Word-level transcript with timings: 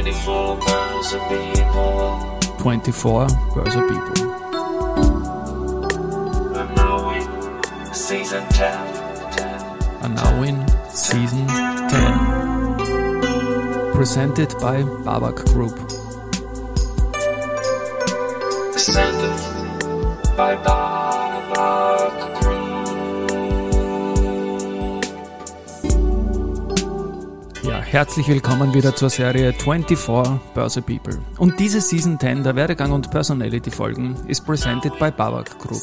24 0.00 0.56
Börse 0.56 1.20
People. 1.28 2.16
24 2.58 3.28
Börse 3.54 3.80
People. 3.86 4.32
And 6.56 6.74
now 6.74 7.10
in 7.10 7.28
season 7.92 8.42
10. 8.48 8.72
10. 9.30 9.60
And 10.02 10.14
now 10.14 10.42
in 10.42 10.66
season 10.88 11.46
10. 11.46 13.92
Presented 13.92 14.54
by 14.58 14.84
Babak 15.04 15.44
Group. 15.52 15.76
Presented 18.72 19.36
by 20.34 20.56
Babak 20.56 20.89
herzlich 27.92 28.28
willkommen 28.28 28.72
wieder 28.72 28.94
zur 28.94 29.10
Serie 29.10 29.52
24 29.52 29.98
Börse 30.54 30.80
People. 30.80 31.18
Und 31.38 31.58
diese 31.58 31.80
Season 31.80 32.20
10 32.20 32.44
der 32.44 32.54
Werdegang 32.54 32.92
und 32.92 33.10
Personality 33.10 33.72
Folgen 33.72 34.16
ist 34.28 34.46
presented 34.46 34.96
by 35.00 35.10
Babak 35.10 35.58
Group. 35.58 35.82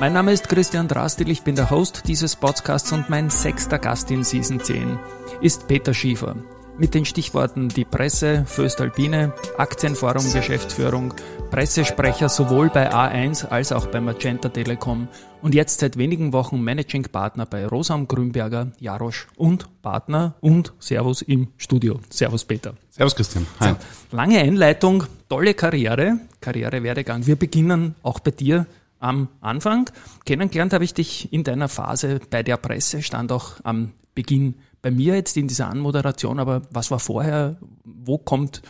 Mein 0.00 0.14
Name 0.14 0.32
ist 0.32 0.48
Christian 0.48 0.88
Drastil, 0.88 1.28
ich 1.28 1.42
bin 1.42 1.54
der 1.54 1.68
Host 1.68 2.04
dieses 2.06 2.34
Podcasts 2.34 2.92
und 2.92 3.10
mein 3.10 3.28
sechster 3.28 3.78
Gast 3.78 4.10
in 4.10 4.24
Season 4.24 4.58
10 4.58 4.98
ist 5.42 5.68
Peter 5.68 5.92
Schiefer. 5.92 6.34
Mit 6.76 6.92
den 6.92 7.04
Stichworten 7.04 7.68
die 7.68 7.84
Presse, 7.84 8.44
Föstalpine, 8.46 9.32
Aktienforum 9.56 10.24
Geschäftsführung, 10.32 11.14
Pressesprecher 11.52 12.28
sowohl 12.28 12.68
bei 12.68 12.92
A1 12.92 13.46
als 13.46 13.70
auch 13.70 13.86
bei 13.86 14.00
Magenta 14.00 14.48
Telekom 14.48 15.06
und 15.40 15.54
jetzt 15.54 15.78
seit 15.78 15.96
wenigen 15.96 16.32
Wochen 16.32 16.60
Managing 16.60 17.04
Partner 17.04 17.46
bei 17.46 17.64
Rosam 17.64 18.08
Grünberger, 18.08 18.72
Jarosch 18.80 19.28
und 19.36 19.82
Partner 19.82 20.34
und 20.40 20.72
Servus 20.80 21.22
im 21.22 21.46
Studio. 21.58 22.00
Servus 22.10 22.44
Peter. 22.44 22.74
Servus 22.90 23.14
Christian. 23.14 23.46
Hi. 23.60 23.74
Lange 24.10 24.40
Einleitung, 24.40 25.04
tolle 25.28 25.54
Karriere, 25.54 26.18
Karrierewerdegang. 26.40 27.24
Wir 27.24 27.36
beginnen 27.36 27.94
auch 28.02 28.18
bei 28.18 28.32
dir 28.32 28.66
am 28.98 29.28
Anfang. 29.40 29.90
Kennengelernt 30.24 30.72
habe 30.72 30.82
ich 30.82 30.92
dich 30.94 31.32
in 31.32 31.44
deiner 31.44 31.68
Phase 31.68 32.18
bei 32.30 32.42
der 32.42 32.56
Presse, 32.56 33.00
stand 33.00 33.30
auch 33.30 33.60
am 33.62 33.92
Beginn 34.16 34.56
bei 34.84 34.90
mir 34.90 35.14
jetzt 35.14 35.38
in 35.38 35.48
dieser 35.48 35.70
Anmoderation, 35.70 36.38
aber 36.38 36.60
was 36.70 36.90
war 36.90 36.98
vorher? 36.98 37.56
Wo 37.84 38.18
kommt 38.18 38.60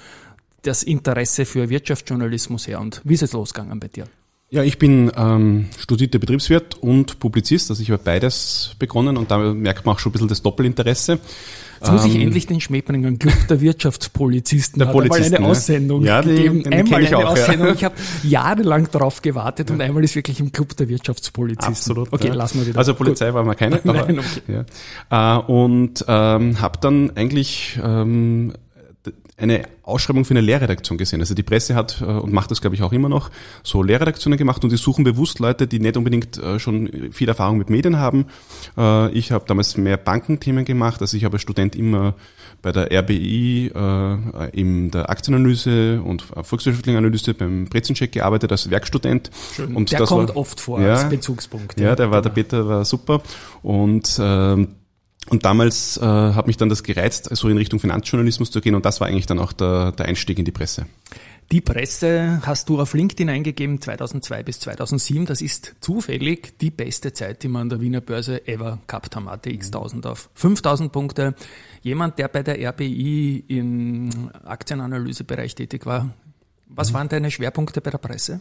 das 0.62 0.84
Interesse 0.84 1.44
für 1.44 1.68
Wirtschaftsjournalismus 1.68 2.68
her 2.68 2.80
und 2.80 3.02
wie 3.02 3.14
ist 3.14 3.24
es 3.24 3.32
losgegangen 3.32 3.80
bei 3.80 3.88
dir? 3.88 4.04
Ja, 4.48 4.62
ich 4.62 4.78
bin 4.78 5.10
ähm, 5.16 5.66
studierter 5.76 6.20
Betriebswirt 6.20 6.76
und 6.76 7.18
Publizist, 7.18 7.68
also 7.68 7.82
ich 7.82 7.90
habe 7.90 8.00
beides 8.04 8.76
begonnen 8.78 9.16
und 9.16 9.32
da 9.32 9.38
merkt 9.38 9.84
man 9.84 9.96
auch 9.96 9.98
schon 9.98 10.10
ein 10.10 10.12
bisschen 10.12 10.28
das 10.28 10.40
Doppelinteresse. 10.40 11.18
Jetzt 11.80 11.92
muss 11.92 12.04
ich 12.04 12.16
endlich 12.16 12.46
den 12.46 12.60
Schmäh 12.60 12.80
bringen. 12.80 13.18
Club 13.18 13.34
der 13.48 13.60
Wirtschaftspolizisten 13.60 14.78
Der 14.78 14.88
hat 14.88 14.94
einmal 14.94 15.22
eine 15.22 15.30
ja. 15.30 15.40
Aussendung 15.40 16.04
Ja, 16.04 16.22
den- 16.22 16.36
gegeben. 16.36 16.72
einmal 16.72 17.02
ich 17.02 17.08
eine 17.08 17.18
auch, 17.18 17.36
ja. 17.36 17.42
Aussendung. 17.42 17.74
Ich 17.74 17.84
habe 17.84 17.94
jahrelang 18.22 18.88
darauf 18.90 19.22
gewartet 19.22 19.70
und 19.70 19.80
einmal 19.80 20.02
ist 20.04 20.14
wirklich 20.16 20.40
im 20.40 20.52
Club 20.52 20.76
der 20.76 20.88
Wirtschaftspolizisten. 20.88 21.68
Absolut. 21.68 22.12
Okay, 22.12 22.28
ja. 22.28 22.34
lassen 22.34 22.60
wir 22.60 22.66
wieder. 22.66 22.78
Also 22.78 22.94
Polizei 22.94 23.32
war 23.34 23.44
mal 23.44 23.54
keine. 23.54 23.76
Aber, 23.84 23.92
Nein, 24.06 24.18
okay. 24.18 24.64
ja. 25.10 25.38
Äh, 25.38 25.42
und 25.42 26.04
ähm, 26.08 26.60
habe 26.60 26.78
dann 26.80 27.16
eigentlich 27.16 27.78
ähm, 27.82 28.52
eine 29.36 29.64
Ausschreibung 29.82 30.24
für 30.24 30.32
eine 30.32 30.40
Lehrredaktion 30.42 30.96
gesehen. 30.96 31.20
Also 31.20 31.34
die 31.34 31.42
Presse 31.42 31.74
hat 31.74 32.00
äh, 32.00 32.04
und 32.04 32.32
macht 32.32 32.50
das, 32.50 32.60
glaube 32.60 32.76
ich, 32.76 32.82
auch 32.82 32.92
immer 32.92 33.08
noch, 33.08 33.30
so 33.64 33.82
Lehrredaktionen 33.82 34.38
gemacht 34.38 34.62
und 34.62 34.70
die 34.70 34.76
suchen 34.76 35.02
bewusst 35.02 35.40
Leute, 35.40 35.66
die 35.66 35.80
nicht 35.80 35.96
unbedingt 35.96 36.38
äh, 36.38 36.58
schon 36.60 37.10
viel 37.12 37.28
Erfahrung 37.28 37.58
mit 37.58 37.68
Medien 37.68 37.98
haben. 37.98 38.26
Äh, 38.78 39.10
ich 39.10 39.32
habe 39.32 39.44
damals 39.46 39.76
mehr 39.76 39.96
Bankenthemen 39.96 40.64
gemacht. 40.64 41.00
Also 41.00 41.16
ich 41.16 41.24
habe 41.24 41.34
als 41.34 41.42
Student 41.42 41.74
immer 41.74 42.14
bei 42.62 42.72
der 42.72 42.90
RBI 42.92 43.70
in 44.52 44.90
der 44.90 45.10
Aktienanalyse 45.10 46.00
und 46.02 46.22
volkswirtschaftlichen 46.22 46.96
Analyse 46.96 47.34
beim 47.34 47.66
Brezencheck 47.66 48.12
gearbeitet 48.12 48.52
als 48.52 48.70
Werkstudent. 48.70 49.30
Schön. 49.54 49.76
Und 49.76 49.92
der 49.92 49.98
das 49.98 50.08
kommt 50.08 50.30
war, 50.30 50.36
oft 50.38 50.60
vor 50.60 50.80
Ja. 50.80 50.94
als 50.94 51.08
Bezugspunkt. 51.10 51.78
ja, 51.78 51.94
der 51.94 52.10
war, 52.10 52.22
der 52.22 52.30
Peter 52.30 52.66
war 52.66 52.86
super. 52.86 53.20
Und, 53.62 54.18
ähm, 54.18 54.68
und 55.30 55.44
damals 55.44 55.96
äh, 55.96 56.02
hat 56.02 56.46
mich 56.46 56.56
dann 56.56 56.68
das 56.68 56.82
gereizt, 56.82 57.28
so 57.34 57.48
in 57.48 57.56
Richtung 57.56 57.80
Finanzjournalismus 57.80 58.50
zu 58.50 58.60
gehen 58.60 58.74
und 58.74 58.84
das 58.84 59.00
war 59.00 59.08
eigentlich 59.08 59.26
dann 59.26 59.38
auch 59.38 59.52
der, 59.52 59.92
der 59.92 60.06
Einstieg 60.06 60.38
in 60.38 60.44
die 60.44 60.52
Presse. 60.52 60.86
Die 61.52 61.60
Presse 61.60 62.40
hast 62.44 62.68
du 62.68 62.80
auf 62.80 62.94
LinkedIn 62.94 63.28
eingegeben 63.28 63.80
2002 63.80 64.42
bis 64.42 64.60
2007. 64.60 65.26
Das 65.26 65.42
ist 65.42 65.74
zufällig 65.80 66.58
die 66.58 66.70
beste 66.70 67.12
Zeit, 67.12 67.42
die 67.42 67.48
man 67.48 67.62
an 67.62 67.68
der 67.68 67.80
Wiener 67.80 68.00
Börse 68.00 68.48
ever 68.48 68.78
gehabt 68.86 69.14
haben. 69.14 69.28
ATX1000 69.28 70.06
auf 70.06 70.30
5000 70.34 70.90
Punkte. 70.90 71.34
Jemand, 71.82 72.18
der 72.18 72.28
bei 72.28 72.42
der 72.42 72.66
RBI 72.70 73.44
im 73.48 74.30
Aktienanalysebereich 74.44 75.54
tätig 75.54 75.84
war. 75.84 76.14
Was 76.66 76.94
waren 76.94 77.10
deine 77.10 77.30
Schwerpunkte 77.30 77.82
bei 77.82 77.90
der 77.90 77.98
Presse? 77.98 78.40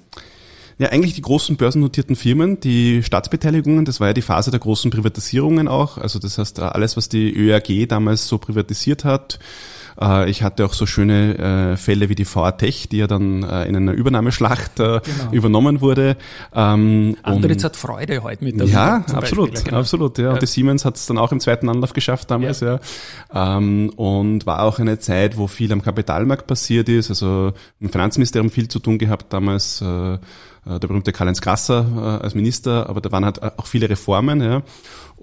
Ja, 0.77 0.89
eigentlich 0.89 1.13
die 1.13 1.21
großen 1.21 1.55
börsennotierten 1.55 2.15
Firmen, 2.15 2.59
die 2.59 3.03
Staatsbeteiligungen, 3.03 3.85
das 3.85 3.99
war 3.99 4.07
ja 4.07 4.13
die 4.13 4.21
Phase 4.21 4.51
der 4.51 4.59
großen 4.59 4.89
Privatisierungen 4.91 5.67
auch. 5.67 5.97
Also 5.97 6.19
das 6.19 6.37
heißt, 6.37 6.59
alles, 6.59 6.97
was 6.97 7.09
die 7.09 7.31
ÖAG 7.31 7.87
damals 7.87 8.27
so 8.27 8.37
privatisiert 8.37 9.05
hat. 9.05 9.39
Äh, 9.99 10.29
Ich 10.29 10.43
hatte 10.43 10.65
auch 10.65 10.73
so 10.73 10.85
schöne 10.85 11.73
äh, 11.73 11.77
Fälle 11.77 12.09
wie 12.09 12.15
die 12.15 12.25
VR 12.25 12.57
Tech, 12.57 12.87
die 12.89 12.97
ja 12.97 13.07
dann 13.07 13.43
äh, 13.43 13.65
in 13.65 13.75
einer 13.75 13.91
Übernahmeschlacht 13.93 14.75
Genau. 14.75 15.01
übernommen 15.31 15.81
wurde. 15.81 16.17
Ähm, 16.53 17.15
Andritz 17.23 17.63
hat 17.63 17.75
Freude 17.75 18.23
heute 18.23 18.43
mit 18.43 18.59
der 18.59 18.67
Ja, 18.67 19.03
absolut, 19.13 19.51
Beispiel, 19.51 19.69
genau. 19.69 19.79
absolut. 19.79 20.17
Ja. 20.17 20.23
Ja. 20.25 20.31
Und 20.33 20.41
die 20.41 20.47
Siemens 20.47 20.85
hat 20.85 20.95
es 20.95 21.05
dann 21.05 21.17
auch 21.17 21.31
im 21.31 21.39
zweiten 21.39 21.69
Anlauf 21.69 21.93
geschafft 21.93 22.31
damals, 22.31 22.59
ja. 22.61 22.79
Ähm, 23.33 23.89
und 23.95 24.45
war 24.45 24.63
auch 24.63 24.79
eine 24.79 24.99
Zeit, 24.99 25.37
wo 25.37 25.47
viel 25.47 25.71
am 25.71 25.81
Kapitalmarkt 25.81 26.47
passiert 26.47 26.89
ist. 26.89 27.09
Also 27.09 27.53
im 27.79 27.89
Finanzministerium 27.89 28.49
viel 28.51 28.67
zu 28.67 28.79
tun 28.79 28.97
gehabt 28.97 29.31
damals. 29.33 29.83
Der 30.65 30.87
berühmte 30.87 31.11
Karl-Heinz 31.11 31.41
Grasser 31.41 31.85
äh, 32.21 32.23
als 32.23 32.35
Minister, 32.35 32.87
aber 32.89 33.01
da 33.01 33.11
waren 33.11 33.25
halt 33.25 33.43
auch 33.43 33.65
viele 33.67 33.89
Reformen, 33.89 34.41
ja. 34.41 34.61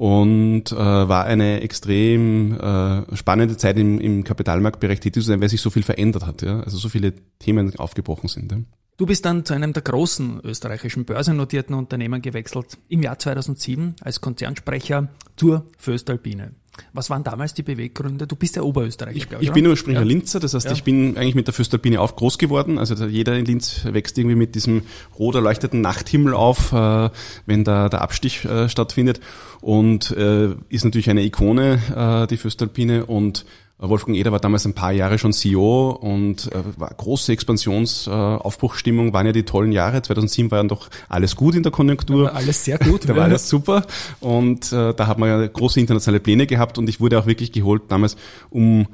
Und 0.00 0.72
äh, 0.72 0.76
war 0.76 1.26
eine 1.26 1.60
extrem 1.60 2.58
äh, 2.58 3.14
spannende 3.14 3.58
Zeit 3.58 3.76
im, 3.76 4.00
im 4.00 4.24
Kapitalmarktbereich 4.24 4.98
tätig 4.98 5.22
zu 5.22 5.28
sein, 5.28 5.42
weil 5.42 5.50
sich 5.50 5.60
so 5.60 5.68
viel 5.68 5.82
verändert 5.82 6.24
hat, 6.24 6.40
ja. 6.40 6.60
Also 6.60 6.78
so 6.78 6.88
viele 6.88 7.12
Themen 7.38 7.78
aufgebrochen 7.78 8.30
sind. 8.30 8.50
Ja. 8.50 8.58
Du 8.96 9.04
bist 9.04 9.26
dann 9.26 9.44
zu 9.44 9.52
einem 9.52 9.74
der 9.74 9.82
großen 9.82 10.40
österreichischen 10.42 11.04
börsennotierten 11.04 11.74
Unternehmen 11.74 12.22
gewechselt 12.22 12.78
im 12.88 13.02
Jahr 13.02 13.18
2007 13.18 13.96
als 14.00 14.22
Konzernsprecher 14.22 15.10
zur 15.36 15.66
Föstalpine. 15.76 16.54
Was 16.92 17.10
waren 17.10 17.24
damals 17.24 17.54
die 17.54 17.62
Beweggründe? 17.62 18.26
Du 18.26 18.36
bist 18.36 18.56
ja 18.56 18.62
Oberösterreicher, 18.62 19.26
glaube 19.26 19.44
Ich 19.44 19.52
bin 19.52 19.66
ursprünglich 19.66 20.00
Ja. 20.02 20.06
Linzer, 20.06 20.40
das 20.40 20.54
heißt, 20.54 20.66
Ja. 20.66 20.72
ich 20.72 20.84
bin 20.84 21.16
eigentlich 21.16 21.34
mit 21.34 21.46
der 21.46 21.54
Föstalpine 21.54 22.00
auf 22.00 22.16
groß 22.16 22.38
geworden. 22.38 22.78
Also 22.78 23.04
jeder 23.06 23.36
in 23.36 23.44
Linz 23.44 23.84
wächst 23.84 24.18
irgendwie 24.18 24.36
mit 24.36 24.54
diesem 24.54 24.82
rot 25.18 25.34
erleuchteten 25.34 25.80
Nachthimmel 25.80 26.34
auf, 26.34 26.72
äh, 26.72 27.10
wenn 27.46 27.64
da 27.64 27.88
der 27.88 28.02
Abstich 28.02 28.44
äh, 28.44 28.68
stattfindet. 28.68 29.20
Und 29.60 30.10
äh, 30.12 30.54
ist 30.68 30.84
natürlich 30.84 31.10
eine 31.10 31.22
Ikone, 31.22 31.80
äh, 31.94 32.26
die 32.26 32.36
Föstalpine. 32.36 33.06
Und 33.06 33.44
Wolfgang 33.80 34.16
Eder 34.16 34.32
war 34.32 34.40
damals 34.40 34.66
ein 34.66 34.74
paar 34.74 34.92
Jahre 34.92 35.18
schon 35.18 35.32
CEO 35.32 35.90
und 35.90 36.52
äh, 36.52 36.62
war 36.76 36.90
große 36.94 37.32
Expansionsaufbruchstimmung, 37.32 39.08
äh, 39.08 39.12
waren 39.12 39.26
ja 39.26 39.32
die 39.32 39.44
tollen 39.44 39.72
Jahre. 39.72 40.02
2007 40.02 40.50
war 40.50 40.58
dann 40.58 40.68
doch 40.68 40.88
alles 41.08 41.34
gut 41.36 41.54
in 41.54 41.62
der 41.62 41.72
Konjunktur. 41.72 42.24
War 42.24 42.34
alles 42.34 42.64
sehr 42.64 42.78
gut. 42.78 43.00
Da 43.10 43.16
war 43.16 43.24
alles 43.24 43.48
super 43.48 43.86
und 44.20 44.72
äh, 44.72 44.94
da 44.94 45.06
hat 45.06 45.18
man 45.18 45.28
ja 45.28 45.46
große 45.46 45.80
internationale 45.80 46.20
Pläne 46.20 46.46
gehabt 46.46 46.78
und 46.78 46.88
ich 46.88 47.00
wurde 47.00 47.18
auch 47.18 47.26
wirklich 47.26 47.50
geholt 47.50 47.82
damals, 47.88 48.16
um 48.50 48.86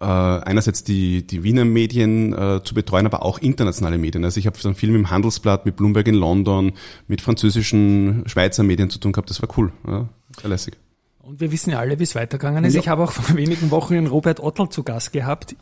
äh, 0.00 0.04
einerseits 0.04 0.82
die, 0.82 1.26
die 1.26 1.44
Wiener 1.44 1.64
Medien 1.64 2.32
äh, 2.32 2.62
zu 2.64 2.74
betreuen, 2.74 3.06
aber 3.06 3.22
auch 3.22 3.38
internationale 3.38 3.98
Medien. 3.98 4.24
Also 4.24 4.40
ich 4.40 4.46
habe 4.46 4.58
dann 4.60 4.74
viel 4.74 4.90
mit 4.90 4.98
dem 4.98 5.10
Handelsblatt, 5.10 5.66
mit 5.66 5.76
Bloomberg 5.76 6.08
in 6.08 6.14
London, 6.14 6.72
mit 7.06 7.20
französischen, 7.20 8.24
Schweizer 8.26 8.62
Medien 8.62 8.90
zu 8.90 8.98
tun 8.98 9.12
gehabt. 9.12 9.30
Das 9.30 9.42
war 9.42 9.48
cool, 9.56 9.72
ja, 9.86 10.08
sehr 10.40 10.50
lässig. 10.50 10.76
Und 11.22 11.40
wir 11.40 11.52
wissen 11.52 11.70
ja 11.70 11.78
alle, 11.78 11.98
wie 11.98 12.04
es 12.04 12.14
weitergegangen 12.14 12.64
ist. 12.64 12.74
Ja. 12.74 12.80
Ich 12.80 12.88
habe 12.88 13.04
auch 13.04 13.12
vor 13.12 13.36
wenigen 13.36 13.70
Wochen 13.70 13.94
den 13.94 14.06
Robert 14.06 14.40
Ottl 14.40 14.68
zu 14.68 14.82
Gast 14.82 15.12
gehabt, 15.12 15.54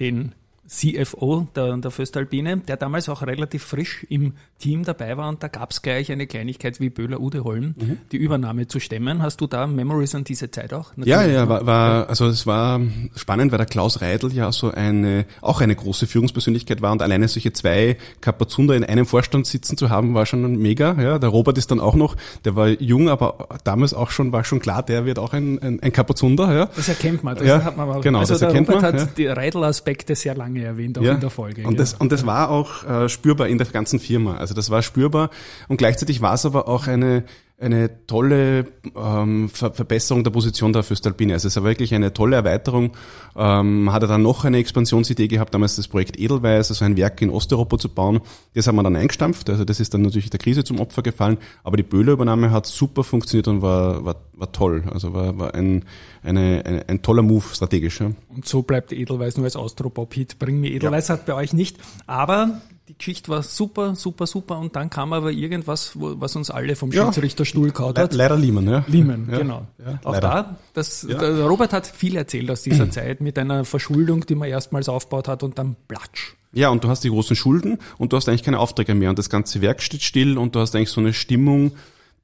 den 0.00 0.34
CFO 0.66 1.48
der, 1.56 1.76
der 1.76 1.90
Föstalpine, 1.90 2.58
der 2.58 2.76
damals 2.76 3.08
auch 3.08 3.22
relativ 3.22 3.62
frisch 3.64 4.06
im 4.08 4.34
Team 4.58 4.84
dabei 4.84 5.16
war 5.16 5.28
und 5.28 5.42
da 5.42 5.48
gab 5.48 5.72
es 5.72 5.82
gleich 5.82 6.10
eine 6.12 6.26
Kleinigkeit 6.26 6.78
wie 6.80 6.88
Böhler 6.88 7.20
Udeholm, 7.20 7.74
Mhm. 7.78 7.98
die 8.12 8.16
Übernahme 8.16 8.68
zu 8.68 8.78
stemmen. 8.80 9.22
Hast 9.22 9.40
du 9.40 9.46
da 9.48 9.66
Memories 9.66 10.14
an 10.14 10.22
diese 10.24 10.50
Zeit 10.50 10.72
auch? 10.72 10.92
Ja, 10.96 11.16
Natürlich, 11.18 11.34
ja, 11.34 11.42
ne? 11.44 11.48
war, 11.48 11.66
war 11.66 12.08
also 12.08 12.26
es 12.26 12.46
war 12.46 12.80
spannend, 13.16 13.50
weil 13.50 13.58
der 13.58 13.66
Klaus 13.66 14.00
Reidel 14.00 14.32
ja 14.32 14.50
so 14.52 14.70
eine 14.70 15.26
auch 15.40 15.60
eine 15.60 15.74
große 15.74 16.06
Führungspersönlichkeit 16.06 16.80
war 16.80 16.92
und 16.92 17.02
alleine 17.02 17.26
solche 17.28 17.52
zwei 17.52 17.96
Kapazunder 18.20 18.76
in 18.76 18.84
einem 18.84 19.04
Vorstand 19.04 19.46
sitzen 19.46 19.76
zu 19.76 19.90
haben, 19.90 20.14
war 20.14 20.26
schon 20.26 20.56
mega. 20.56 20.94
Ja, 21.00 21.18
der 21.18 21.28
Robert 21.30 21.58
ist 21.58 21.70
dann 21.72 21.80
auch 21.80 21.96
noch, 21.96 22.16
der 22.44 22.54
war 22.56 22.68
jung, 22.68 23.08
aber 23.08 23.48
damals 23.64 23.94
auch 23.94 24.10
schon 24.10 24.32
war 24.32 24.44
schon 24.44 24.60
klar, 24.60 24.82
der 24.84 25.04
wird 25.06 25.18
auch 25.18 25.32
ein 25.32 25.58
ein, 25.60 25.80
ein 25.80 25.92
Kapazunder. 25.92 26.54
Ja, 26.54 26.66
Das 26.66 26.88
erkennt 26.88 27.24
man. 27.24 27.36
Das 27.36 27.46
Ja, 27.46 27.64
hat 27.64 27.76
man 27.76 27.88
aber, 27.90 28.00
genau, 28.00 28.20
also 28.20 28.34
das 28.34 28.40
der 28.40 28.48
erkennt 28.50 28.68
Robert 28.68 28.82
man, 28.82 28.92
hat 28.94 29.00
ja. 29.00 29.06
die 29.16 29.26
Reidel-Aspekte 29.26 30.14
sehr 30.14 30.34
lange 30.36 30.51
erwähnt, 30.60 30.98
auch 30.98 31.02
ja. 31.02 31.14
in 31.14 31.20
der 31.20 31.30
Folge. 31.30 31.66
Und 31.66 31.74
ja. 31.74 31.78
das 31.78 31.94
und 31.94 32.12
das 32.12 32.26
war 32.26 32.50
auch 32.50 32.84
äh, 32.84 33.08
spürbar 33.08 33.48
in 33.48 33.58
der 33.58 33.66
ganzen 33.66 33.98
Firma. 33.98 34.36
Also 34.36 34.54
das 34.54 34.70
war 34.70 34.82
spürbar 34.82 35.30
und 35.68 35.76
gleichzeitig 35.76 36.20
war 36.20 36.34
es 36.34 36.44
aber 36.44 36.68
auch 36.68 36.86
eine 36.86 37.24
eine 37.62 38.06
tolle 38.06 38.66
ähm, 38.96 39.48
Ver 39.48 39.72
Verbesserung 39.72 40.24
der 40.24 40.30
Position 40.30 40.72
der 40.72 40.82
Föstalpine. 40.82 41.34
Also 41.34 41.48
es 41.48 41.56
war 41.56 41.64
wirklich 41.64 41.94
eine 41.94 42.12
tolle 42.12 42.36
Erweiterung. 42.36 42.92
Ähm, 43.36 43.92
hat 43.92 44.02
er 44.02 44.08
dann 44.08 44.22
noch 44.22 44.44
eine 44.44 44.58
Expansionsidee 44.58 45.28
gehabt, 45.28 45.54
damals 45.54 45.76
das 45.76 45.88
Projekt 45.88 46.18
Edelweiß, 46.18 46.70
also 46.70 46.84
ein 46.84 46.96
Werk 46.96 47.22
in 47.22 47.30
Osteuropa 47.30 47.78
zu 47.78 47.88
bauen. 47.88 48.20
Das 48.54 48.66
haben 48.66 48.76
wir 48.76 48.82
dann 48.82 48.96
eingestampft. 48.96 49.48
Also 49.48 49.64
das 49.64 49.80
ist 49.80 49.94
dann 49.94 50.02
natürlich 50.02 50.30
der 50.30 50.40
Krise 50.40 50.64
zum 50.64 50.80
Opfer 50.80 51.02
gefallen. 51.02 51.38
Aber 51.64 51.76
die 51.76 51.82
Böhler-Übernahme 51.82 52.50
hat 52.50 52.66
super 52.66 53.04
funktioniert 53.04 53.48
und 53.48 53.62
war, 53.62 54.04
war, 54.04 54.16
war 54.34 54.52
toll. 54.52 54.84
Also 54.92 55.14
war, 55.14 55.38
war 55.38 55.54
ein, 55.54 55.84
eine, 56.22 56.62
ein, 56.66 56.82
ein 56.88 57.02
toller 57.02 57.22
Move 57.22 57.44
strategisch. 57.52 58.00
Ja. 58.00 58.10
Und 58.28 58.46
so 58.46 58.62
bleibt 58.62 58.92
Edelweiß 58.92 59.36
nur 59.36 59.44
als 59.44 59.56
Austropop-Hit. 59.56 60.38
Bring 60.38 60.60
mir 60.60 60.70
Edelweiß 60.72 61.08
ja. 61.08 61.14
hat 61.14 61.26
bei 61.26 61.34
euch 61.34 61.52
nicht. 61.52 61.78
Aber 62.06 62.60
die 62.88 62.98
Geschichte 62.98 63.30
war 63.30 63.42
super, 63.42 63.94
super, 63.94 64.26
super 64.26 64.58
und 64.58 64.74
dann 64.74 64.90
kam 64.90 65.12
aber 65.12 65.30
irgendwas, 65.30 65.92
wo, 65.98 66.20
was 66.20 66.34
uns 66.34 66.50
alle 66.50 66.74
vom 66.74 66.92
Schiedsrichterstuhl 66.92 67.68
ja, 67.68 67.72
kaut 67.72 67.98
hat. 67.98 68.12
Leider 68.12 68.36
Lehman, 68.36 68.68
ja. 68.68 68.84
Lehman, 68.88 69.28
ja, 69.30 69.38
genau. 69.38 69.66
Ja, 69.78 70.00
Auch 70.04 70.12
leider. 70.12 70.28
da, 70.28 70.56
das, 70.74 71.06
der 71.08 71.44
Robert 71.44 71.72
hat 71.72 71.86
viel 71.86 72.16
erzählt 72.16 72.50
aus 72.50 72.62
dieser 72.62 72.90
Zeit 72.90 73.20
mit 73.20 73.38
einer 73.38 73.64
Verschuldung, 73.64 74.26
die 74.26 74.34
man 74.34 74.48
erstmals 74.48 74.88
aufgebaut 74.88 75.28
hat 75.28 75.42
und 75.42 75.58
dann 75.58 75.76
platsch. 75.86 76.34
Ja, 76.52 76.68
und 76.68 76.84
du 76.84 76.88
hast 76.88 77.02
die 77.04 77.08
großen 77.08 77.36
Schulden 77.36 77.78
und 77.98 78.12
du 78.12 78.16
hast 78.16 78.28
eigentlich 78.28 78.42
keine 78.42 78.58
Aufträge 78.58 78.94
mehr 78.94 79.10
und 79.10 79.18
das 79.18 79.30
ganze 79.30 79.62
Werk 79.62 79.80
steht 79.80 80.02
still 80.02 80.36
und 80.36 80.54
du 80.54 80.60
hast 80.60 80.74
eigentlich 80.74 80.90
so 80.90 81.00
eine 81.00 81.12
Stimmung, 81.12 81.72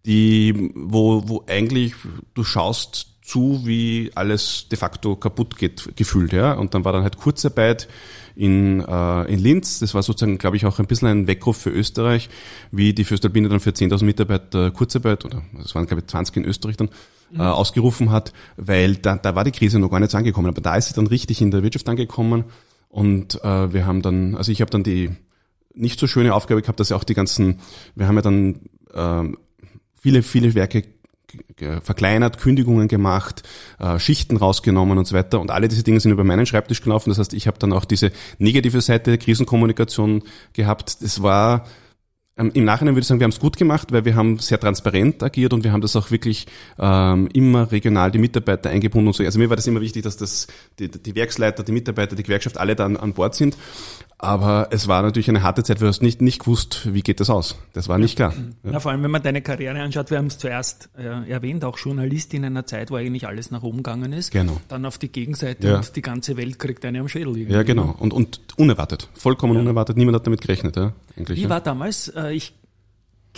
die, 0.04 0.72
wo, 0.74 1.28
wo 1.28 1.44
eigentlich 1.46 1.94
du 2.34 2.44
schaust 2.44 3.17
zu, 3.28 3.60
wie 3.64 4.10
alles 4.14 4.68
de 4.70 4.78
facto 4.78 5.14
kaputt 5.16 5.58
geht, 5.58 5.96
gefühlt, 5.96 6.32
ja. 6.32 6.54
Und 6.54 6.74
dann 6.74 6.84
war 6.84 6.92
dann 6.92 7.02
halt 7.02 7.18
Kurzarbeit, 7.18 7.88
in, 8.38 8.80
äh, 8.80 9.24
in 9.24 9.40
Linz. 9.40 9.80
Das 9.80 9.94
war 9.94 10.02
sozusagen, 10.02 10.38
glaube 10.38 10.56
ich, 10.56 10.64
auch 10.64 10.78
ein 10.78 10.86
bisschen 10.86 11.08
ein 11.08 11.26
Weckruf 11.26 11.56
für 11.56 11.70
Österreich, 11.70 12.30
wie 12.70 12.94
die 12.94 13.02
Föstalpine 13.02 13.48
dann 13.48 13.58
für 13.58 13.70
10.000 13.70 14.04
Mitarbeiter 14.04 14.70
Kurzarbeit, 14.70 15.24
oder 15.24 15.42
es 15.62 15.74
waren, 15.74 15.86
glaube 15.86 16.02
ich, 16.02 16.06
20 16.06 16.36
in 16.36 16.44
Österreich 16.44 16.76
dann, 16.76 16.88
mhm. 17.32 17.40
äh, 17.40 17.42
ausgerufen 17.42 18.12
hat, 18.12 18.32
weil 18.56 18.94
da, 18.94 19.16
da 19.16 19.34
war 19.34 19.42
die 19.42 19.50
Krise 19.50 19.80
noch 19.80 19.90
gar 19.90 19.98
nicht 19.98 20.14
angekommen. 20.14 20.46
Aber 20.46 20.60
da 20.60 20.76
ist 20.76 20.88
sie 20.88 20.94
dann 20.94 21.08
richtig 21.08 21.42
in 21.42 21.50
der 21.50 21.64
Wirtschaft 21.64 21.88
angekommen. 21.88 22.44
Und 22.88 23.42
äh, 23.42 23.72
wir 23.72 23.86
haben 23.86 24.02
dann, 24.02 24.36
also 24.36 24.52
ich 24.52 24.60
habe 24.60 24.70
dann 24.70 24.84
die 24.84 25.10
nicht 25.74 25.98
so 25.98 26.06
schöne 26.06 26.32
Aufgabe 26.32 26.62
gehabt, 26.62 26.78
dass 26.78 26.90
ja 26.90 26.96
auch 26.96 27.04
die 27.04 27.14
ganzen, 27.14 27.58
wir 27.96 28.06
haben 28.06 28.16
ja 28.16 28.22
dann 28.22 28.60
äh, 28.94 29.36
viele, 30.00 30.22
viele 30.22 30.54
Werke 30.54 30.84
verkleinert, 31.82 32.38
Kündigungen 32.38 32.88
gemacht, 32.88 33.42
äh, 33.78 33.98
Schichten 33.98 34.36
rausgenommen 34.36 34.98
und 34.98 35.06
so 35.06 35.14
weiter. 35.14 35.40
Und 35.40 35.50
alle 35.50 35.68
diese 35.68 35.82
Dinge 35.82 36.00
sind 36.00 36.12
über 36.12 36.24
meinen 36.24 36.46
Schreibtisch 36.46 36.82
gelaufen. 36.82 37.10
Das 37.10 37.18
heißt, 37.18 37.34
ich 37.34 37.46
habe 37.46 37.58
dann 37.58 37.72
auch 37.72 37.84
diese 37.84 38.12
negative 38.38 38.80
Seite 38.80 39.10
der 39.10 39.18
Krisenkommunikation 39.18 40.22
gehabt. 40.52 41.02
Das 41.02 41.22
war 41.22 41.66
ähm, 42.38 42.52
im 42.54 42.64
Nachhinein 42.64 42.94
würde 42.94 43.00
ich 43.00 43.06
sagen, 43.06 43.20
wir 43.20 43.24
haben 43.24 43.32
es 43.32 43.40
gut 43.40 43.56
gemacht, 43.56 43.92
weil 43.92 44.04
wir 44.04 44.14
haben 44.14 44.38
sehr 44.38 44.60
transparent 44.60 45.22
agiert 45.22 45.52
und 45.52 45.64
wir 45.64 45.72
haben 45.72 45.80
das 45.80 45.96
auch 45.96 46.10
wirklich 46.10 46.46
ähm, 46.78 47.28
immer 47.32 47.70
regional 47.72 48.10
die 48.10 48.18
Mitarbeiter 48.18 48.70
eingebunden 48.70 49.08
und 49.08 49.14
so. 49.14 49.24
Also 49.24 49.38
mir 49.38 49.50
war 49.50 49.56
das 49.56 49.66
immer 49.66 49.80
wichtig, 49.80 50.04
dass 50.04 50.16
das 50.16 50.46
die, 50.78 50.88
die 50.88 51.14
Werksleiter, 51.14 51.64
die 51.64 51.72
Mitarbeiter, 51.72 52.14
die 52.14 52.22
Gewerkschaft 52.22 52.56
alle 52.56 52.76
dann 52.76 52.96
an 52.96 53.12
Bord 53.12 53.34
sind. 53.34 53.56
Aber 54.20 54.68
es 54.72 54.88
war 54.88 55.02
natürlich 55.02 55.28
eine 55.28 55.44
harte 55.44 55.62
Zeit, 55.62 55.80
wir 55.80 55.86
hast 55.86 56.02
nicht, 56.02 56.20
nicht 56.20 56.40
gewusst, 56.40 56.92
wie 56.92 57.02
geht 57.02 57.20
das 57.20 57.30
aus. 57.30 57.56
Das 57.72 57.88
war 57.88 57.98
nicht 57.98 58.16
klar. 58.16 58.34
Ja. 58.64 58.72
ja 58.72 58.80
vor 58.80 58.90
allem, 58.90 59.04
wenn 59.04 59.12
man 59.12 59.22
deine 59.22 59.42
Karriere 59.42 59.80
anschaut, 59.80 60.10
wir 60.10 60.18
haben 60.18 60.26
es 60.26 60.38
zuerst 60.38 60.90
äh, 60.98 61.30
erwähnt, 61.30 61.64
auch 61.64 61.78
Journalist 61.78 62.34
in 62.34 62.44
einer 62.44 62.66
Zeit, 62.66 62.90
wo 62.90 62.96
eigentlich 62.96 63.28
alles 63.28 63.52
nach 63.52 63.62
oben 63.62 63.78
gegangen 63.78 64.12
ist. 64.12 64.32
Genau. 64.32 64.60
Dann 64.66 64.84
auf 64.86 64.98
die 64.98 65.10
Gegenseite 65.10 65.68
ja. 65.68 65.76
und 65.76 65.94
die 65.94 66.02
ganze 66.02 66.36
Welt 66.36 66.58
kriegt 66.58 66.84
eine 66.84 66.98
am 66.98 67.08
Schädel. 67.08 67.36
Irgendwie. 67.36 67.54
Ja, 67.54 67.62
genau. 67.62 67.94
Und, 68.00 68.12
und 68.12 68.40
unerwartet. 68.56 69.08
Vollkommen 69.14 69.54
ja. 69.54 69.60
unerwartet. 69.60 69.96
Niemand 69.96 70.16
hat 70.16 70.26
damit 70.26 70.40
gerechnet. 70.40 70.76
Ja, 70.76 70.92
eigentlich, 71.16 71.40
Wie 71.40 71.48
war 71.48 71.60
damals, 71.60 72.08
äh, 72.08 72.32
ich 72.32 72.54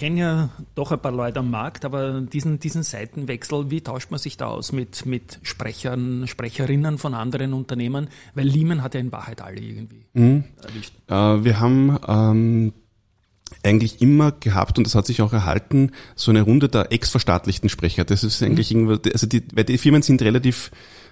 kenne 0.01 0.19
ja 0.19 0.49
doch 0.75 0.93
ein 0.93 0.99
paar 0.99 1.13
Leute 1.13 1.41
am 1.41 1.51
Markt, 1.51 1.85
aber 1.85 2.23
diesen, 2.23 2.59
diesen 2.59 2.83
Seitenwechsel, 2.83 3.71
wie 3.71 3.83
tauscht 3.83 4.11
man 4.11 4.19
sich 4.19 4.39
da 4.39 4.47
aus 4.47 4.73
mit, 4.73 5.05
mit 5.05 5.39
Sprechern, 5.43 6.27
Sprecherinnen 6.27 6.97
von 6.97 7.13
anderen 7.13 7.53
Unternehmen? 7.53 8.09
Weil 8.35 8.47
Lehman 8.47 8.83
hat 8.83 8.95
ja 8.95 9.01
in 9.01 9.13
Wahrheit 9.13 9.43
alle 9.43 9.61
irgendwie 9.61 10.07
mhm. 10.15 10.45
erwischt. 10.63 10.95
Äh, 11.07 11.45
wir 11.45 11.61
haben 11.61 11.99
ähm, 12.09 12.73
eigentlich 13.63 14.01
immer 14.01 14.33
gehabt 14.33 14.79
und 14.79 14.87
das 14.87 14.95
hat 14.95 15.05
sich 15.05 15.21
auch 15.21 15.35
erhalten, 15.35 15.93
so 16.15 16.31
eine 16.31 16.43
Runde 16.43 16.71
der 16.71 16.93
ex-verstaatlichten 16.93 17.69
Sprecher. 17.69 18.07
Das 18.07 18.25
ist 18.25 18.43
eigentlich 18.43 18.73
mhm. 18.73 18.89
irgendwie, 18.89 19.13
also 19.13 19.27
die, 19.27 19.43
weil 19.53 19.65
die 19.65 19.77
Firmen 19.77 20.01
sind 20.01 20.23
relativ 20.23 20.71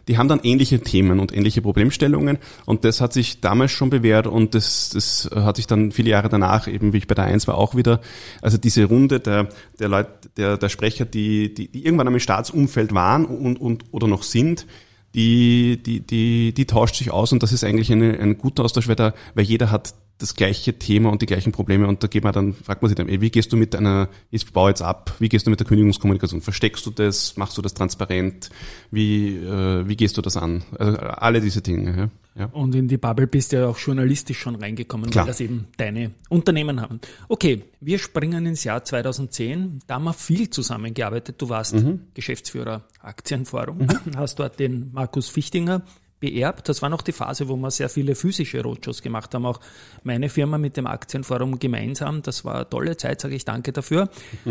die 0.09 0.19
haben 0.19 0.29
dann 0.29 0.41
ähnliche 0.43 0.81
Themen 0.81 1.21
und 1.21 1.37
ähnliche 1.37 1.63
Problemstellungen 1.63 2.39
und 2.65 2.85
das 2.85 3.01
hat 3.01 3.13
sich 3.13 3.41
damals 3.41 3.71
schon 3.71 3.91
bewährt 3.91 4.27
und 4.27 4.55
das, 4.55 4.91
das 4.91 5.31
hat 5.35 5.57
sich 5.57 5.67
dann 5.67 5.93
viele 5.93 6.11
Jahre 6.11 6.29
danach, 6.29 6.67
eben 6.67 6.93
wie 6.93 6.99
ich 6.99 7.07
bei 7.07 7.15
der 7.15 7.25
1 7.25 7.47
war, 7.47 7.57
auch 7.57 7.75
wieder, 7.75 8.01
also 8.43 8.59
diese 8.59 8.85
Runde 8.87 9.21
der, 9.21 9.49
der 9.79 9.89
Leute, 9.89 10.11
der, 10.37 10.57
der 10.57 10.69
Sprecher, 10.69 11.05
die, 11.05 11.53
die, 11.55 11.71
die 11.71 11.85
irgendwann 11.85 12.09
am 12.09 12.19
Staatsumfeld 12.19 12.95
waren 12.95 13.27
und, 13.27 13.61
und 13.61 13.85
oder 13.93 14.09
noch 14.09 14.23
sind, 14.23 14.67
die, 15.15 15.83
die, 15.83 16.01
die, 16.01 16.53
die 16.53 16.67
tauscht 16.67 16.97
sich 16.97 17.11
aus 17.11 17.33
und 17.33 17.43
das 17.43 17.53
ist 17.53 17.65
eigentlich 17.65 17.93
eine, 17.93 18.19
ein 18.19 18.39
guter 18.39 18.65
Austausch, 18.65 18.89
weil, 18.89 18.97
da, 18.97 19.15
weil 19.35 19.45
jeder 19.45 19.71
hat 19.71 19.95
das 20.19 20.35
gleiche 20.35 20.79
Thema 20.79 21.11
und 21.11 21.23
die 21.23 21.26
gleichen 21.26 21.53
Probleme 21.53 21.87
und 21.87 22.03
da 22.03 22.09
geht 22.09 22.25
man 22.25 22.32
dann, 22.32 22.53
fragt 22.53 22.82
man 22.82 22.88
sich 22.88 22.97
dann, 22.97 23.09
wie 23.09 23.31
gehst 23.31 23.53
du 23.53 23.56
mit 23.56 23.75
einer, 23.76 24.09
ich 24.31 24.53
baue 24.53 24.70
jetzt 24.70 24.82
ab, 24.82 25.15
wie 25.20 25.29
gehst 25.29 25.47
du 25.47 25.50
mit 25.50 25.61
der 25.61 25.67
Kündigungskommunikation? 25.67 26.41
Versteckst 26.41 26.85
du 26.87 26.91
das? 26.91 27.37
Machst 27.37 27.56
du 27.56 27.62
das 27.62 27.75
transparent? 27.75 28.50
Wie, 28.91 29.37
äh, 29.37 29.88
wie 29.88 29.97
gehst 29.97 30.17
du 30.17 30.23
das 30.23 30.37
an? 30.37 30.65
Also 30.76 30.99
alle 30.99 31.41
diese 31.41 31.62
Dinge. 31.62 31.97
Ja. 31.97 32.09
Ja. 32.38 32.47
Und 32.53 32.75
in 32.75 32.87
die 32.87 32.99
Bubble 32.99 33.26
bist 33.26 33.53
du 33.53 33.56
ja 33.56 33.67
auch 33.67 33.79
journalistisch 33.79 34.38
schon 34.38 34.55
reingekommen, 34.55 35.11
Klar. 35.11 35.25
weil 35.25 35.32
das 35.32 35.41
eben 35.41 35.67
deine 35.76 36.12
Unternehmen 36.29 36.81
haben. 36.81 37.00
Okay, 37.29 37.64
wir 37.81 37.99
springen 37.99 38.47
ins 38.47 38.62
Jahr 38.62 38.85
2010. 38.85 39.81
Da 39.88 39.97
haben 39.97 40.05
wir 40.05 40.12
viel 40.12 40.49
zusammengearbeitet. 40.49 41.35
Du 41.43 41.49
warst 41.49 41.75
mhm. 41.75 42.03
Geschäftsführer 42.14 42.85
Aktienforum, 43.00 43.79
mhm. 43.79 44.17
hast 44.17 44.38
dort 44.38 44.61
den 44.61 44.93
Markus 44.93 45.29
Fichtinger 45.29 45.82
beerbt. 46.20 46.69
Das 46.69 46.82
war 46.82 46.88
noch 46.88 47.03
die 47.03 47.12
Phase, 47.12 47.49
wo 47.49 47.56
wir 47.56 47.70
sehr 47.70 47.88
viele 47.88 48.15
physische 48.15 48.62
Roadshows 48.62 49.03
gemacht 49.03 49.35
haben. 49.35 49.47
Auch 49.47 49.61
meine 50.03 50.29
Firma 50.29 50.59
mit 50.59 50.76
dem 50.76 50.87
Aktienforum 50.87 51.59
gemeinsam. 51.59 52.23
Das 52.23 52.44
war 52.44 52.56
eine 52.56 52.69
tolle 52.69 52.97
Zeit, 52.97 53.20
sage 53.20 53.35
ich 53.35 53.44
danke 53.44 53.73
dafür. 53.73 54.09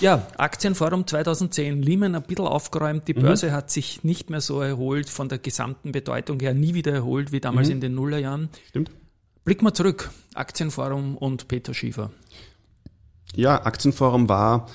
Ja, 0.00 0.26
Aktienforum 0.36 1.06
2010, 1.06 1.82
Lehman 1.82 2.14
ein 2.14 2.22
bisschen 2.22 2.46
aufgeräumt, 2.46 3.08
die 3.08 3.14
mhm. 3.14 3.20
Börse 3.20 3.48
mhm. 3.48 3.52
hat 3.52 3.70
sich 3.70 4.02
nicht 4.04 4.30
mehr 4.30 4.40
so 4.40 4.60
erholt, 4.60 5.08
von 5.08 5.28
der 5.28 5.38
gesamten 5.38 5.92
Bedeutung 5.92 6.40
her 6.40 6.54
nie 6.54 6.74
wieder 6.74 6.92
erholt 6.92 7.32
wie 7.32 7.40
damals 7.40 7.68
mhm. 7.68 7.74
in 7.74 7.80
den 7.80 7.94
Nullerjahren. 7.94 8.48
Stimmt. 8.68 8.90
Blick 9.44 9.62
mal 9.62 9.74
zurück, 9.74 10.10
Aktienforum 10.34 11.16
und 11.16 11.48
Peter 11.48 11.74
Schiefer. 11.74 12.10
Ja, 13.34 13.64
Aktienforum 13.64 14.28
war 14.28 14.68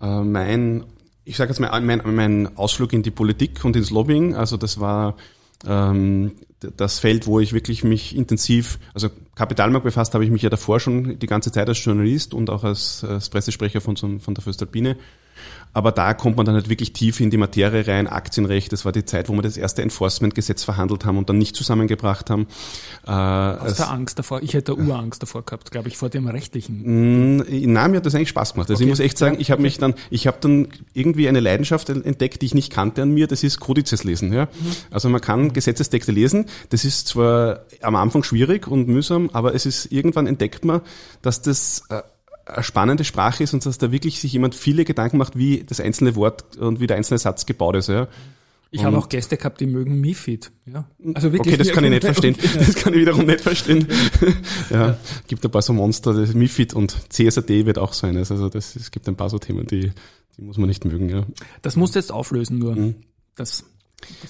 äh, 0.00 0.22
mein, 0.22 0.84
ich 1.24 1.36
sage 1.36 1.50
jetzt 1.50 1.60
mal, 1.60 1.80
mein, 1.80 2.02
mein 2.04 2.56
Ausflug 2.56 2.92
in 2.92 3.02
die 3.02 3.10
Politik 3.10 3.64
und 3.64 3.76
ins 3.76 3.90
Lobbying. 3.90 4.34
Also 4.34 4.56
das 4.56 4.80
war 4.80 5.16
das 5.62 6.98
Feld, 6.98 7.26
wo 7.26 7.40
ich 7.40 7.52
wirklich 7.52 7.84
mich 7.84 8.16
intensiv, 8.16 8.78
also 8.92 9.08
Kapitalmarkt 9.34 9.84
befasst 9.84 10.14
habe 10.14 10.24
ich 10.24 10.30
mich 10.30 10.42
ja 10.42 10.50
davor 10.50 10.80
schon 10.80 11.18
die 11.18 11.26
ganze 11.26 11.50
Zeit 11.50 11.68
als 11.68 11.84
Journalist 11.84 12.34
und 12.34 12.50
auch 12.50 12.64
als, 12.64 13.04
als 13.04 13.28
Pressesprecher 13.28 13.80
von, 13.80 13.96
von 13.96 14.34
der 14.34 14.42
Föstalpine. 14.42 14.96
Aber 15.74 15.90
da 15.90 16.14
kommt 16.14 16.36
man 16.36 16.46
dann 16.46 16.54
halt 16.54 16.68
wirklich 16.68 16.92
tief 16.92 17.18
in 17.18 17.30
die 17.30 17.36
Materie 17.36 17.86
rein. 17.86 18.06
Aktienrecht, 18.06 18.72
das 18.72 18.84
war 18.84 18.92
die 18.92 19.04
Zeit, 19.04 19.28
wo 19.28 19.34
wir 19.34 19.42
das 19.42 19.56
erste 19.56 19.82
Enforcement-Gesetz 19.82 20.62
verhandelt 20.62 21.04
haben 21.04 21.18
und 21.18 21.28
dann 21.28 21.36
nicht 21.36 21.56
zusammengebracht 21.56 22.30
haben. 22.30 22.46
Äh, 23.04 23.10
Aus 23.10 23.74
der 23.74 23.90
Angst 23.90 24.18
davor? 24.18 24.40
Ich 24.42 24.54
hätte 24.54 24.76
Urangst 24.76 25.20
davor 25.20 25.44
gehabt, 25.44 25.72
glaube 25.72 25.88
ich, 25.88 25.96
vor 25.96 26.10
dem 26.10 26.28
rechtlichen. 26.28 27.38
Nein, 27.38 27.90
mir 27.90 27.96
hat 27.96 28.06
das 28.06 28.14
eigentlich 28.14 28.28
Spaß 28.28 28.52
gemacht. 28.52 28.70
Also 28.70 28.78
okay. 28.78 28.84
ich 28.84 28.88
muss 28.88 29.00
echt 29.00 29.18
sagen, 29.18 29.36
ich 29.40 29.50
habe 29.50 29.62
mich 29.62 29.78
dann, 29.78 29.94
ich 30.10 30.28
habe 30.28 30.38
dann 30.40 30.68
irgendwie 30.92 31.28
eine 31.28 31.40
Leidenschaft 31.40 31.88
entdeckt, 31.88 32.42
die 32.42 32.46
ich 32.46 32.54
nicht 32.54 32.72
kannte 32.72 33.02
an 33.02 33.10
mir. 33.10 33.26
Das 33.26 33.42
ist 33.42 33.58
Kodizes 33.58 34.04
lesen. 34.04 34.32
Ja? 34.32 34.44
Mhm. 34.44 34.48
Also 34.92 35.08
man 35.08 35.20
kann 35.20 35.52
Gesetzestexte 35.52 36.12
lesen. 36.12 36.46
Das 36.68 36.84
ist 36.84 37.08
zwar 37.08 37.64
am 37.82 37.96
Anfang 37.96 38.22
schwierig 38.22 38.68
und 38.68 38.86
mühsam, 38.86 39.28
aber 39.32 39.56
es 39.56 39.66
ist 39.66 39.86
irgendwann 39.90 40.28
entdeckt 40.28 40.64
man, 40.64 40.82
dass 41.20 41.42
das 41.42 41.82
äh, 41.88 42.02
eine 42.46 42.62
spannende 42.62 43.04
Sprache 43.04 43.42
ist 43.42 43.54
und 43.54 43.64
dass 43.64 43.78
da 43.78 43.90
wirklich 43.92 44.20
sich 44.20 44.32
jemand 44.32 44.54
viele 44.54 44.84
Gedanken 44.84 45.18
macht, 45.18 45.36
wie 45.36 45.64
das 45.64 45.80
einzelne 45.80 46.14
Wort 46.16 46.56
und 46.56 46.80
wie 46.80 46.86
der 46.86 46.96
einzelne 46.96 47.18
Satz 47.18 47.46
gebaut 47.46 47.76
ist. 47.76 47.88
Ja. 47.88 48.08
Ich 48.70 48.82
habe 48.82 48.98
auch 48.98 49.08
Gäste 49.08 49.36
gehabt, 49.36 49.60
die 49.60 49.66
mögen 49.66 50.00
MIFID. 50.00 50.50
Ja. 50.66 50.84
Also 51.14 51.32
wirklich 51.32 51.54
okay, 51.54 51.56
das 51.56 51.72
kann 51.72 51.84
ich 51.84 51.90
nicht 51.90 52.02
verstehen. 52.04 52.36
Das 52.58 52.74
kann 52.74 52.92
ich 52.92 53.00
wiederum 53.00 53.24
nicht 53.24 53.40
verstehen. 53.40 53.86
ja, 54.70 54.98
gibt 55.28 55.44
ein 55.44 55.50
paar 55.50 55.62
so 55.62 55.72
Monster, 55.72 56.12
das 56.12 56.34
MIFID 56.34 56.74
und 56.74 56.96
CSRD 57.08 57.66
wird 57.66 57.78
auch 57.78 57.92
sein. 57.92 58.16
Also 58.16 58.48
das, 58.48 58.74
es 58.74 58.90
gibt 58.90 59.06
ein 59.06 59.14
paar 59.14 59.30
so 59.30 59.38
Themen, 59.38 59.66
die, 59.66 59.92
die 60.36 60.42
muss 60.42 60.58
man 60.58 60.68
nicht 60.68 60.84
mögen. 60.84 61.08
Ja. 61.08 61.24
Das 61.62 61.76
musst 61.76 61.94
du 61.94 62.00
jetzt 62.00 62.10
auflösen 62.10 62.58
nur. 62.58 62.74
Mhm. 62.74 62.94
Das 63.36 63.64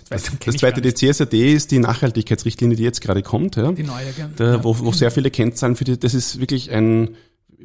das, 0.08 0.24
das, 0.24 0.38
das 0.44 0.56
zweite, 0.56 0.80
die 0.80 0.94
CSRD 0.94 1.54
ist 1.54 1.70
die 1.70 1.78
Nachhaltigkeitsrichtlinie, 1.78 2.76
die 2.76 2.84
jetzt 2.84 3.00
gerade 3.00 3.22
kommt, 3.22 3.56
ja. 3.56 3.72
Die 3.72 3.82
neue, 3.82 4.06
ja. 4.16 4.30
Da, 4.36 4.62
wo, 4.62 4.78
wo 4.78 4.92
sehr 4.92 5.10
viele 5.10 5.30
Kennzahlen 5.30 5.74
für 5.74 5.84
die, 5.84 5.98
das 5.98 6.14
ist 6.14 6.38
wirklich 6.38 6.70
ein, 6.70 7.16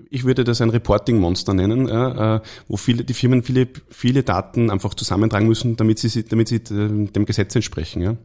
ich 0.09 0.23
würde 0.23 0.43
das 0.43 0.61
ein 0.61 0.69
Reporting-Monster 0.69 1.53
nennen, 1.53 1.87
ja, 1.87 2.35
äh, 2.37 2.41
wo 2.67 2.77
viele, 2.77 3.03
die 3.03 3.13
Firmen 3.13 3.43
viele, 3.43 3.67
viele 3.89 4.23
Daten 4.23 4.69
einfach 4.69 4.93
zusammentragen 4.93 5.47
müssen, 5.47 5.75
damit 5.75 5.99
sie, 5.99 6.23
damit 6.23 6.47
sie 6.47 6.55
äh, 6.57 7.07
dem 7.07 7.25
Gesetz 7.25 7.55
entsprechen. 7.55 8.01
Ja. 8.01 8.15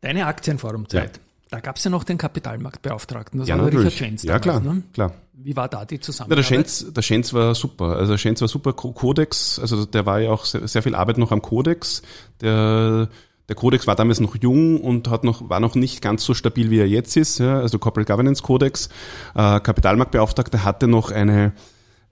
Deine 0.00 0.26
Aktienforumzeit. 0.26 1.16
Ja. 1.16 1.22
Da 1.48 1.60
gab 1.60 1.76
es 1.76 1.84
ja 1.84 1.90
noch 1.90 2.02
den 2.04 2.18
Kapitalmarktbeauftragten, 2.18 3.38
das 3.40 3.48
Ja, 3.48 3.56
war 3.56 3.64
natürlich. 3.66 3.86
Richard 3.86 3.98
Schenz 3.98 4.22
Ja, 4.24 4.38
damals, 4.38 4.62
klar, 4.62 4.74
Ne? 4.74 4.82
klar. 4.92 5.14
Wie 5.34 5.54
war 5.54 5.68
da 5.68 5.84
die 5.84 5.94
Ja, 5.94 5.98
der 5.98 6.00
Zusammenarbeit? 6.02 6.44
Schenz, 6.44 6.92
der 6.92 7.02
Schenz 7.02 7.32
war 7.32 7.54
super. 7.54 7.96
Also 7.96 8.12
der 8.12 8.18
Schenz 8.18 8.40
war 8.40 8.48
super. 8.48 8.72
Codex, 8.72 9.58
also 9.60 9.84
der 9.84 10.06
war 10.06 10.18
ja 10.20 10.30
auch 10.30 10.44
sehr, 10.44 10.66
sehr 10.66 10.82
viel 10.82 10.94
Arbeit 10.94 11.18
noch 11.18 11.30
am 11.30 11.42
Codex. 11.42 12.02
Der, 12.40 13.08
der 13.48 13.56
Codex 13.56 13.86
war 13.86 13.94
damals 13.94 14.20
noch 14.20 14.36
jung 14.40 14.80
und 14.80 15.08
hat 15.08 15.24
noch, 15.24 15.48
war 15.48 15.60
noch 15.60 15.74
nicht 15.74 16.02
ganz 16.02 16.24
so 16.24 16.34
stabil, 16.34 16.70
wie 16.70 16.80
er 16.80 16.88
jetzt 16.88 17.16
ist. 17.16 17.38
Ja, 17.38 17.60
also 17.60 17.78
Corporate 17.78 18.10
Governance 18.10 18.42
Codex. 18.42 18.88
Äh, 19.34 19.60
Kapitalmarktbeauftragter 19.60 20.64
hatte 20.64 20.88
noch 20.88 21.12
eine, 21.12 21.52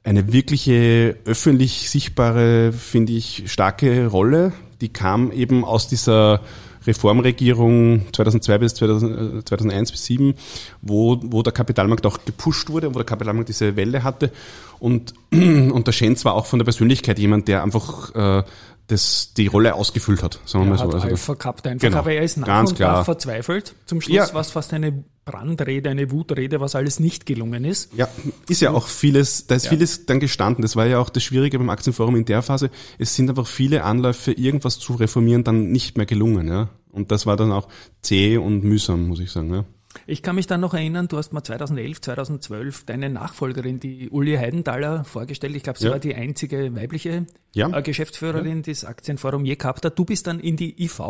eine 0.04 0.32
wirkliche 0.32 1.16
öffentlich 1.24 1.90
sichtbare, 1.90 2.72
finde 2.72 3.14
ich, 3.14 3.44
starke 3.46 4.06
Rolle. 4.06 4.52
Die 4.80 4.90
kam 4.90 5.32
eben 5.32 5.64
aus 5.64 5.88
dieser 5.88 6.40
Reformregierung 6.86 8.02
2002 8.12 8.58
bis 8.58 8.74
2000, 8.74 9.38
äh, 9.38 9.44
2001 9.44 9.90
bis 9.90 10.04
2007, 10.04 10.34
wo, 10.82 11.18
wo 11.22 11.42
der 11.42 11.52
Kapitalmarkt 11.52 12.06
auch 12.06 12.24
gepusht 12.24 12.70
wurde, 12.70 12.94
wo 12.94 12.98
der 12.98 13.06
Kapitalmarkt 13.06 13.48
diese 13.48 13.74
Welle 13.76 14.04
hatte. 14.04 14.30
Und, 14.78 15.14
und 15.32 15.86
der 15.86 15.92
Schenz 15.92 16.24
war 16.24 16.34
auch 16.34 16.46
von 16.46 16.58
der 16.58 16.64
Persönlichkeit 16.64 17.18
jemand, 17.18 17.48
der 17.48 17.62
einfach 17.62 18.14
äh, 18.14 18.44
das, 18.86 19.32
die 19.34 19.46
Rolle 19.46 19.74
ausgefüllt 19.74 20.22
hat, 20.22 20.40
sagen 20.44 20.64
wir 20.66 20.68
Er 20.68 20.70
mal 20.70 20.78
so. 20.78 20.84
hat 20.84 20.94
Also 20.94 21.08
Alpha 21.08 21.34
gehabt 21.34 21.66
einfach, 21.66 21.86
Genau, 21.88 21.98
aber 21.98 22.12
er 22.12 22.22
ist 22.22 22.36
nach 22.36 22.46
ganz 22.46 22.70
und 22.70 22.76
klar. 22.76 22.98
nach 22.98 23.04
verzweifelt. 23.04 23.74
Zum 23.86 24.00
Schluss 24.00 24.14
Ja. 24.16 24.34
war 24.34 24.40
es 24.42 24.50
fast 24.50 24.72
eine 24.74 25.04
Brandrede, 25.24 25.88
eine 25.88 26.10
Wutrede, 26.10 26.60
was 26.60 26.74
alles 26.74 27.00
nicht 27.00 27.24
gelungen 27.24 27.64
ist. 27.64 27.94
Ja, 27.96 28.08
ist 28.48 28.60
ja 28.60 28.72
auch 28.72 28.86
vieles, 28.88 29.46
da 29.46 29.54
ist 29.54 29.64
Ja. 29.64 29.70
vieles 29.70 30.04
dann 30.04 30.20
gestanden. 30.20 30.60
Das 30.60 30.76
war 30.76 30.84
ja 30.86 30.98
auch 30.98 31.08
das 31.08 31.22
Schwierige 31.22 31.58
beim 31.58 31.70
Aktienforum 31.70 32.14
in 32.16 32.26
der 32.26 32.42
Phase. 32.42 32.68
Es 32.98 33.16
sind 33.16 33.30
einfach 33.30 33.46
viele 33.46 33.84
Anläufe, 33.84 34.32
irgendwas 34.32 34.78
zu 34.78 34.92
reformieren, 34.94 35.42
dann 35.44 35.72
nicht 35.72 35.96
mehr 35.96 36.04
gelungen, 36.06 36.46
ja. 36.48 36.68
Und 36.92 37.10
das 37.10 37.24
war 37.24 37.36
dann 37.36 37.52
auch 37.52 37.68
zäh 38.02 38.36
und 38.36 38.64
mühsam, 38.64 39.08
muss 39.08 39.18
ich 39.20 39.30
sagen, 39.32 39.52
ja. 39.54 39.64
Ich 40.06 40.22
kann 40.22 40.36
mich 40.36 40.46
dann 40.46 40.60
noch 40.60 40.74
erinnern, 40.74 41.08
du 41.08 41.16
hast 41.16 41.32
mal 41.32 41.42
2011, 41.42 42.00
2012 42.02 42.84
deine 42.84 43.08
Nachfolgerin, 43.10 43.80
die 43.80 44.10
Uli 44.10 44.36
Heidenthaler, 44.36 45.04
vorgestellt. 45.04 45.56
Ich 45.56 45.62
glaube, 45.62 45.78
sie 45.78 45.86
Ja. 45.86 45.92
war 45.92 45.98
die 45.98 46.14
einzige 46.14 46.74
weibliche 46.76 47.26
Ja. 47.54 47.68
äh, 47.76 47.82
Geschäftsführerin, 47.82 48.62
die 48.62 48.72
das 48.72 48.84
Aktienforum 48.84 49.44
je 49.44 49.56
gehabt 49.56 49.84
hat. 49.84 49.98
Du 49.98 50.04
bist 50.04 50.26
dann 50.26 50.40
in 50.40 50.56
die 50.56 50.74
IV. 50.82 51.00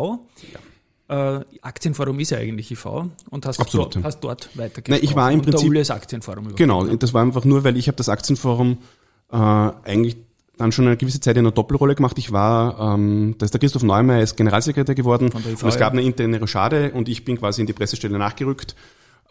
Äh, 1.07 1.41
Aktienforum 1.61 2.19
ist 2.19 2.31
ja 2.31 2.39
eigentlich 2.39 2.71
IV 2.71 2.85
und 3.29 3.45
hast, 3.45 3.59
Absolut, 3.59 3.87
dort, 3.87 3.95
ja. 3.95 4.03
hast 4.03 4.19
dort 4.21 4.49
weitergesprochen. 4.57 4.91
Nein, 5.01 5.09
ich 5.09 5.15
war 5.15 5.31
im 5.31 5.39
und 5.39 5.45
der 5.45 5.51
Prinzip- 5.51 5.69
Uli 5.69 5.79
ist 5.81 5.91
Aktienforum. 5.91 6.55
Genau, 6.55 6.83
das 6.85 7.13
war 7.13 7.21
einfach 7.21 7.45
nur, 7.45 7.63
weil 7.63 7.77
ich 7.77 7.87
habe 7.87 7.95
das 7.97 8.09
Aktienforum 8.09 8.79
äh, 9.31 9.35
eigentlich 9.37 10.17
dann 10.57 10.71
schon 10.71 10.87
eine 10.87 10.97
gewisse 10.97 11.19
Zeit 11.19 11.35
in 11.37 11.45
einer 11.45 11.51
Doppelrolle 11.51 11.95
gemacht. 11.95 12.17
Ich 12.17 12.31
war, 12.31 12.93
ähm, 12.95 13.35
da 13.37 13.45
ist 13.45 13.53
der 13.53 13.59
Christoph 13.59 13.83
Neumeier 13.83 14.21
ist 14.21 14.37
Generalsekretär 14.37 14.95
geworden 14.95 15.29
und 15.31 15.63
es 15.63 15.77
gab 15.77 15.93
eine 15.93 16.01
interne 16.01 16.39
Rochade 16.39 16.91
und 16.91 17.09
ich 17.09 17.25
bin 17.25 17.37
quasi 17.37 17.61
in 17.61 17.67
die 17.67 17.73
Pressestelle 17.73 18.17
nachgerückt. 18.17 18.75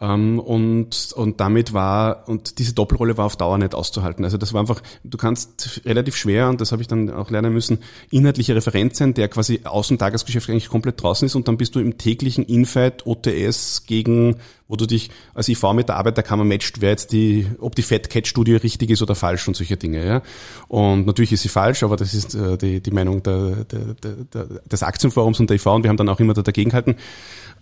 Ähm, 0.00 0.40
und, 0.40 1.12
und 1.14 1.40
damit 1.40 1.72
war, 1.72 2.28
und 2.28 2.58
diese 2.58 2.74
Doppelrolle 2.74 3.16
war 3.16 3.26
auf 3.26 3.36
Dauer 3.36 3.58
nicht 3.58 3.76
auszuhalten. 3.76 4.24
Also 4.24 4.38
das 4.38 4.52
war 4.52 4.60
einfach, 4.60 4.82
du 5.04 5.16
kannst 5.16 5.82
relativ 5.84 6.16
schwer, 6.16 6.48
und 6.48 6.60
das 6.60 6.72
habe 6.72 6.82
ich 6.82 6.88
dann 6.88 7.10
auch 7.10 7.30
lernen 7.30 7.52
müssen, 7.52 7.78
inhaltlicher 8.10 8.56
Referent 8.56 8.96
sein, 8.96 9.14
der 9.14 9.28
quasi 9.28 9.60
aus 9.62 9.88
dem 9.88 9.98
Tagesgeschäft 9.98 10.50
eigentlich 10.50 10.68
komplett 10.68 11.00
draußen 11.00 11.26
ist 11.26 11.36
und 11.36 11.46
dann 11.46 11.56
bist 11.56 11.76
du 11.76 11.80
im 11.80 11.96
täglichen 11.96 12.44
Infight 12.44 13.06
OTS 13.06 13.86
gegen, 13.86 14.36
wo 14.66 14.74
du 14.74 14.86
dich 14.86 15.10
als 15.32 15.48
IV 15.48 15.62
mit 15.74 15.88
der 15.88 15.96
Arbeiterkammer 15.96 16.44
matcht, 16.44 16.80
wer 16.80 16.90
jetzt 16.90 17.12
die, 17.12 17.46
ob 17.60 17.76
die 17.76 17.82
Fat 17.82 18.10
Cat 18.10 18.26
Studie 18.26 18.56
richtig 18.56 18.90
ist 18.90 19.00
oder 19.00 19.14
falsch 19.14 19.46
und 19.46 19.54
solche 19.54 19.76
Dinge, 19.76 20.04
ja. 20.04 20.22
Und 20.66 21.06
natürlich 21.06 21.32
ist 21.32 21.42
sie 21.42 21.48
falsch, 21.48 21.84
aber 21.84 21.94
das 21.96 22.14
ist 22.14 22.34
äh, 22.34 22.58
die, 22.58 22.80
die 22.80 22.90
Meinung 22.90 23.22
der, 23.22 23.64
der, 23.64 23.94
der, 23.94 24.44
des 24.44 24.82
Aktienforums 24.82 25.38
und 25.38 25.50
der 25.50 25.56
IV 25.56 25.66
und 25.66 25.84
wir 25.84 25.90
haben 25.90 25.96
dann 25.96 26.08
auch 26.08 26.18
immer 26.18 26.34
da 26.34 26.42
dagegen 26.42 26.70
gehalten. 26.70 26.96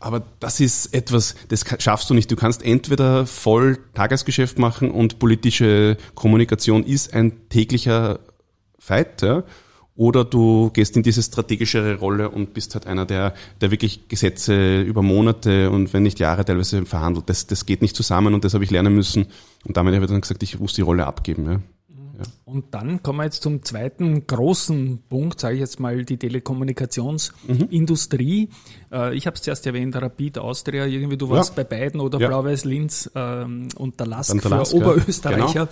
Aber 0.03 0.23
das 0.41 0.59
ist 0.59 0.93
etwas, 0.95 1.37
das 1.49 1.65
schaffst 1.79 2.11
du 2.11 2.15
nicht. 2.15 2.22
Du 2.27 2.37
kannst 2.37 2.65
entweder 2.65 3.27
voll 3.27 3.79
Tagesgeschäft 3.95 4.59
machen 4.59 4.91
und 4.91 5.19
politische 5.19 5.97
Kommunikation 6.15 6.85
ist 6.85 7.15
ein 7.15 7.49
täglicher 7.49 8.21
Fight, 8.79 9.23
ja, 9.23 9.45
oder 9.95 10.25
du 10.25 10.71
gehst 10.71 10.97
in 10.97 11.03
diese 11.03 11.23
strategischere 11.23 11.97
Rolle 11.97 12.31
und 12.31 12.55
bist 12.55 12.75
halt 12.75 12.87
einer, 12.87 13.05
der, 13.05 13.35
der 13.61 13.71
wirklich 13.71 14.09
Gesetze 14.09 14.81
über 14.81 15.03
Monate 15.03 15.71
und 15.71 15.93
wenn 15.93 16.03
nicht 16.03 16.19
Jahre 16.19 16.45
teilweise 16.45 16.87
verhandelt. 16.87 17.29
Das, 17.29 17.47
das 17.47 17.67
geht 17.67 17.83
nicht 17.83 17.95
zusammen 17.95 18.33
und 18.33 18.45
das 18.45 18.55
habe 18.55 18.65
ich 18.65 18.71
lernen 18.71 18.95
müssen. 18.95 19.27
Und 19.65 19.77
damit 19.77 19.95
habe 19.95 20.07
ich 20.07 20.11
dann 20.11 20.23
gesagt, 20.23 20.43
ich 20.43 20.59
muss 20.59 20.73
die 20.73 20.81
Rolle 20.81 21.07
abgeben. 21.07 21.47
Ja. 21.47 21.61
Und 22.45 22.75
dann 22.75 23.03
kommen 23.03 23.19
wir 23.19 23.25
jetzt 23.25 23.43
zum 23.43 23.63
zweiten 23.63 24.27
großen 24.27 25.03
Punkt, 25.09 25.41
sage 25.41 25.55
ich 25.55 25.61
jetzt 25.61 25.81
mal, 25.81 26.05
die 26.05 26.19
Telekommunikationsindustrie. 26.19 28.49
Äh, 28.93 29.17
ich 29.17 29.27
habe 29.27 29.37
es 29.37 29.43
zuerst 29.43 29.67
erwähnt, 29.67 29.97
Rapid 29.97 30.39
Austria, 30.39 30.87
irgendwie 30.87 31.17
du 31.17 31.31
warst 31.31 31.55
bei 31.55 31.65
beiden 31.65 32.01
oder 32.01 32.21
Ja. 32.21 32.29
Blau-Weiß 32.29 32.65
Linz 32.65 33.11
ähm, 33.15 33.69
und 33.77 33.99
der 34.01 34.07
Lask 34.07 34.33
der 34.33 34.43
für 34.43 34.49
Lask, 34.49 34.73
ja. 34.75 34.79
Oberösterreicher. 34.79 35.69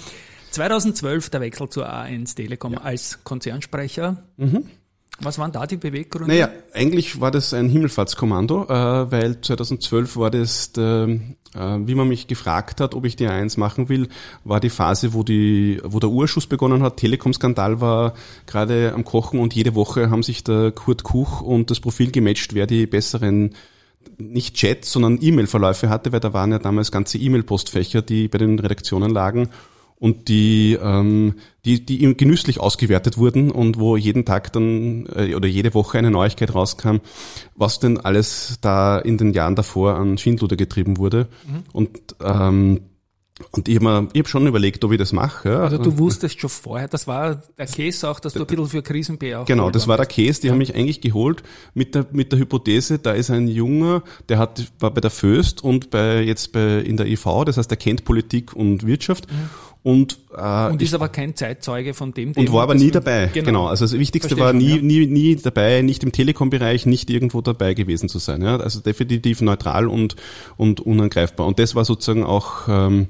2012 0.50 1.30
der 1.30 1.40
Wechsel 1.42 1.68
zur 1.68 1.88
A1 1.88 2.34
Telekom 2.34 2.76
als 2.76 3.22
Konzernsprecher. 3.22 4.24
Was 5.22 5.38
waren 5.38 5.52
da 5.52 5.66
die 5.66 5.76
Beweggründe? 5.76 6.28
Naja, 6.28 6.48
eigentlich 6.72 7.20
war 7.20 7.30
das 7.30 7.52
ein 7.52 7.68
Himmelfahrtskommando, 7.68 8.64
äh, 8.64 9.10
weil 9.10 9.40
2012 9.40 10.16
war 10.16 10.30
das, 10.30 10.72
der, 10.72 11.08
äh, 11.54 11.78
wie 11.80 11.94
man 11.94 12.08
mich 12.08 12.26
gefragt 12.26 12.80
hat, 12.80 12.94
ob 12.94 13.04
ich 13.04 13.16
die 13.16 13.28
A1 13.28 13.58
machen 13.58 13.88
will, 13.88 14.08
war 14.44 14.60
die 14.60 14.70
Phase, 14.70 15.12
wo 15.12 15.22
die, 15.22 15.80
wo 15.84 15.98
der 16.00 16.10
Urschuss 16.10 16.46
begonnen 16.46 16.82
hat. 16.82 16.96
Telekom-Skandal 16.96 17.80
war 17.80 18.14
gerade 18.46 18.92
am 18.94 19.04
Kochen 19.04 19.40
und 19.40 19.54
jede 19.54 19.74
Woche 19.74 20.10
haben 20.10 20.22
sich 20.22 20.42
der 20.42 20.72
Kurt 20.72 21.02
Kuch 21.02 21.42
und 21.42 21.70
das 21.70 21.80
Profil 21.80 22.10
gematcht, 22.10 22.54
wer 22.54 22.66
die 22.66 22.86
besseren 22.86 23.54
nicht 24.16 24.54
Chat, 24.56 24.84
sondern 24.84 25.18
E-Mail-Verläufe 25.20 25.88
hatte, 25.88 26.12
weil 26.12 26.20
da 26.20 26.32
waren 26.32 26.52
ja 26.52 26.58
damals 26.58 26.90
ganze 26.90 27.18
E-Mail-Postfächer, 27.18 28.02
die 28.02 28.28
bei 28.28 28.38
den 28.38 28.58
Redaktionen 28.58 29.10
lagen 29.10 29.50
und 30.00 30.28
die, 30.28 30.76
ähm, 30.82 31.34
die, 31.64 31.84
die 31.84 32.02
ihm 32.02 32.16
genüsslich 32.16 32.58
ausgewertet 32.58 33.18
wurden 33.18 33.50
und 33.50 33.78
wo 33.78 33.96
jeden 33.96 34.24
Tag 34.24 34.52
dann 34.52 35.06
äh, 35.14 35.34
oder 35.34 35.46
jede 35.46 35.74
Woche 35.74 35.98
eine 35.98 36.10
Neuigkeit 36.10 36.54
rauskam, 36.54 36.96
was 37.54 37.78
denn 37.78 38.00
alles 38.00 38.58
da 38.62 38.98
in 38.98 39.18
den 39.18 39.32
Jahren 39.34 39.54
davor 39.54 39.96
an 39.96 40.18
Schindluder 40.18 40.56
getrieben 40.56 40.96
wurde. 40.96 41.28
Und 41.72 41.90
ähm, 42.22 42.80
und 43.52 43.68
ich 43.68 43.76
habe 43.80 44.08
hab 44.14 44.28
schon 44.28 44.46
überlegt, 44.46 44.84
ob 44.84 44.92
ich 44.92 44.98
das 44.98 45.12
mache. 45.12 45.48
Ja. 45.48 45.60
Also 45.60 45.78
du 45.78 45.98
wusstest 45.98 46.40
schon 46.40 46.50
vorher, 46.50 46.88
das 46.88 47.06
war 47.06 47.42
der 47.56 47.66
Case 47.66 48.08
auch, 48.08 48.20
dass 48.20 48.34
du 48.34 48.40
ein 48.40 48.46
bisschen 48.46 48.68
für 48.68 48.82
Krisen-PR 48.82 49.40
auch 49.40 49.44
Genau, 49.46 49.70
das 49.70 49.88
war 49.88 49.96
der. 49.96 50.06
Case, 50.06 50.40
die 50.40 50.50
haben 50.50 50.58
mich 50.58 50.74
eigentlich 50.74 51.00
geholt 51.00 51.42
mit 51.72 51.94
der, 51.94 52.06
mit 52.12 52.32
der 52.32 52.38
Hypothese, 52.38 52.98
da 52.98 53.12
ist 53.12 53.30
ein 53.30 53.48
Junger, 53.48 54.02
der 54.28 54.38
hat, 54.38 54.70
war 54.78 54.90
bei 54.90 55.00
der 55.00 55.10
Föst 55.10 55.64
und 55.64 55.90
bei, 55.90 56.22
jetzt 56.22 56.52
bei, 56.52 56.80
in 56.80 56.96
der 56.96 57.06
IV, 57.06 57.24
das 57.46 57.56
heißt, 57.56 57.70
er 57.70 57.76
kennt 57.76 58.04
Politik 58.04 58.54
und 58.54 58.86
Wirtschaft 58.86 59.26
und, 59.82 60.18
äh, 60.36 60.68
Und 60.68 60.82
ich, 60.82 60.88
ist 60.88 60.94
aber 60.94 61.08
kein 61.08 61.34
Zeitzeuge 61.34 61.94
von 61.94 62.12
dem 62.12 62.32
und 62.32 62.52
war 62.52 62.64
aber 62.64 62.74
nie 62.74 62.90
dabei. 62.90 63.30
Genau. 63.32 63.66
Also 63.66 63.86
das 63.86 63.98
Wichtigste 63.98 64.36
Verstehe 64.36 64.44
war 64.44 64.52
nie, 64.52 64.76
ja. 64.76 64.82
nie, 64.82 65.06
nie 65.06 65.36
dabei, 65.36 65.80
nicht 65.80 66.02
im 66.04 66.12
Telekom-Bereich, 66.12 66.84
nicht 66.84 67.08
irgendwo 67.08 67.40
dabei 67.40 67.72
gewesen 67.72 68.10
zu 68.10 68.18
sein. 68.18 68.42
Ja? 68.42 68.58
Also 68.58 68.80
definitiv 68.80 69.40
neutral 69.40 69.88
und, 69.88 70.16
und 70.58 70.80
unangreifbar. 70.80 71.46
Und 71.46 71.58
das 71.58 71.74
war 71.74 71.86
sozusagen 71.86 72.24
auch, 72.24 72.68
ähm, 72.68 73.06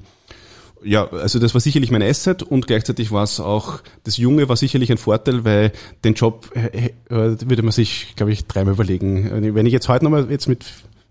ja, 0.85 1.09
also 1.09 1.41
das 1.41 1.55
war 1.55 1.61
sicherlich 1.61 1.91
mein 1.91 2.03
Asset 2.03 2.45
und 2.45 2.69
gleichzeitig 2.69 3.11
war 3.11 3.25
es 3.25 3.41
auch, 3.41 3.81
das 4.05 4.17
Junge 4.17 4.49
war 4.49 4.57
sicherlich 4.57 4.93
ein 4.93 4.99
Vorteil, 4.99 5.45
weil 5.45 5.73
den 6.05 6.15
Job 6.15 6.53
äh, 6.55 6.91
äh, 7.09 7.37
würde 7.49 7.63
man 7.63 7.73
sich, 7.73 8.15
glaube 8.15 8.33
ich, 8.33 8.47
dreimal 8.47 8.75
überlegen. 8.75 9.55
Wenn 9.57 9.67
ich 9.67 9.73
jetzt 9.73 9.89
heute 9.89 10.05
nochmal 10.05 10.31
jetzt 10.31 10.47
mit 10.47 10.65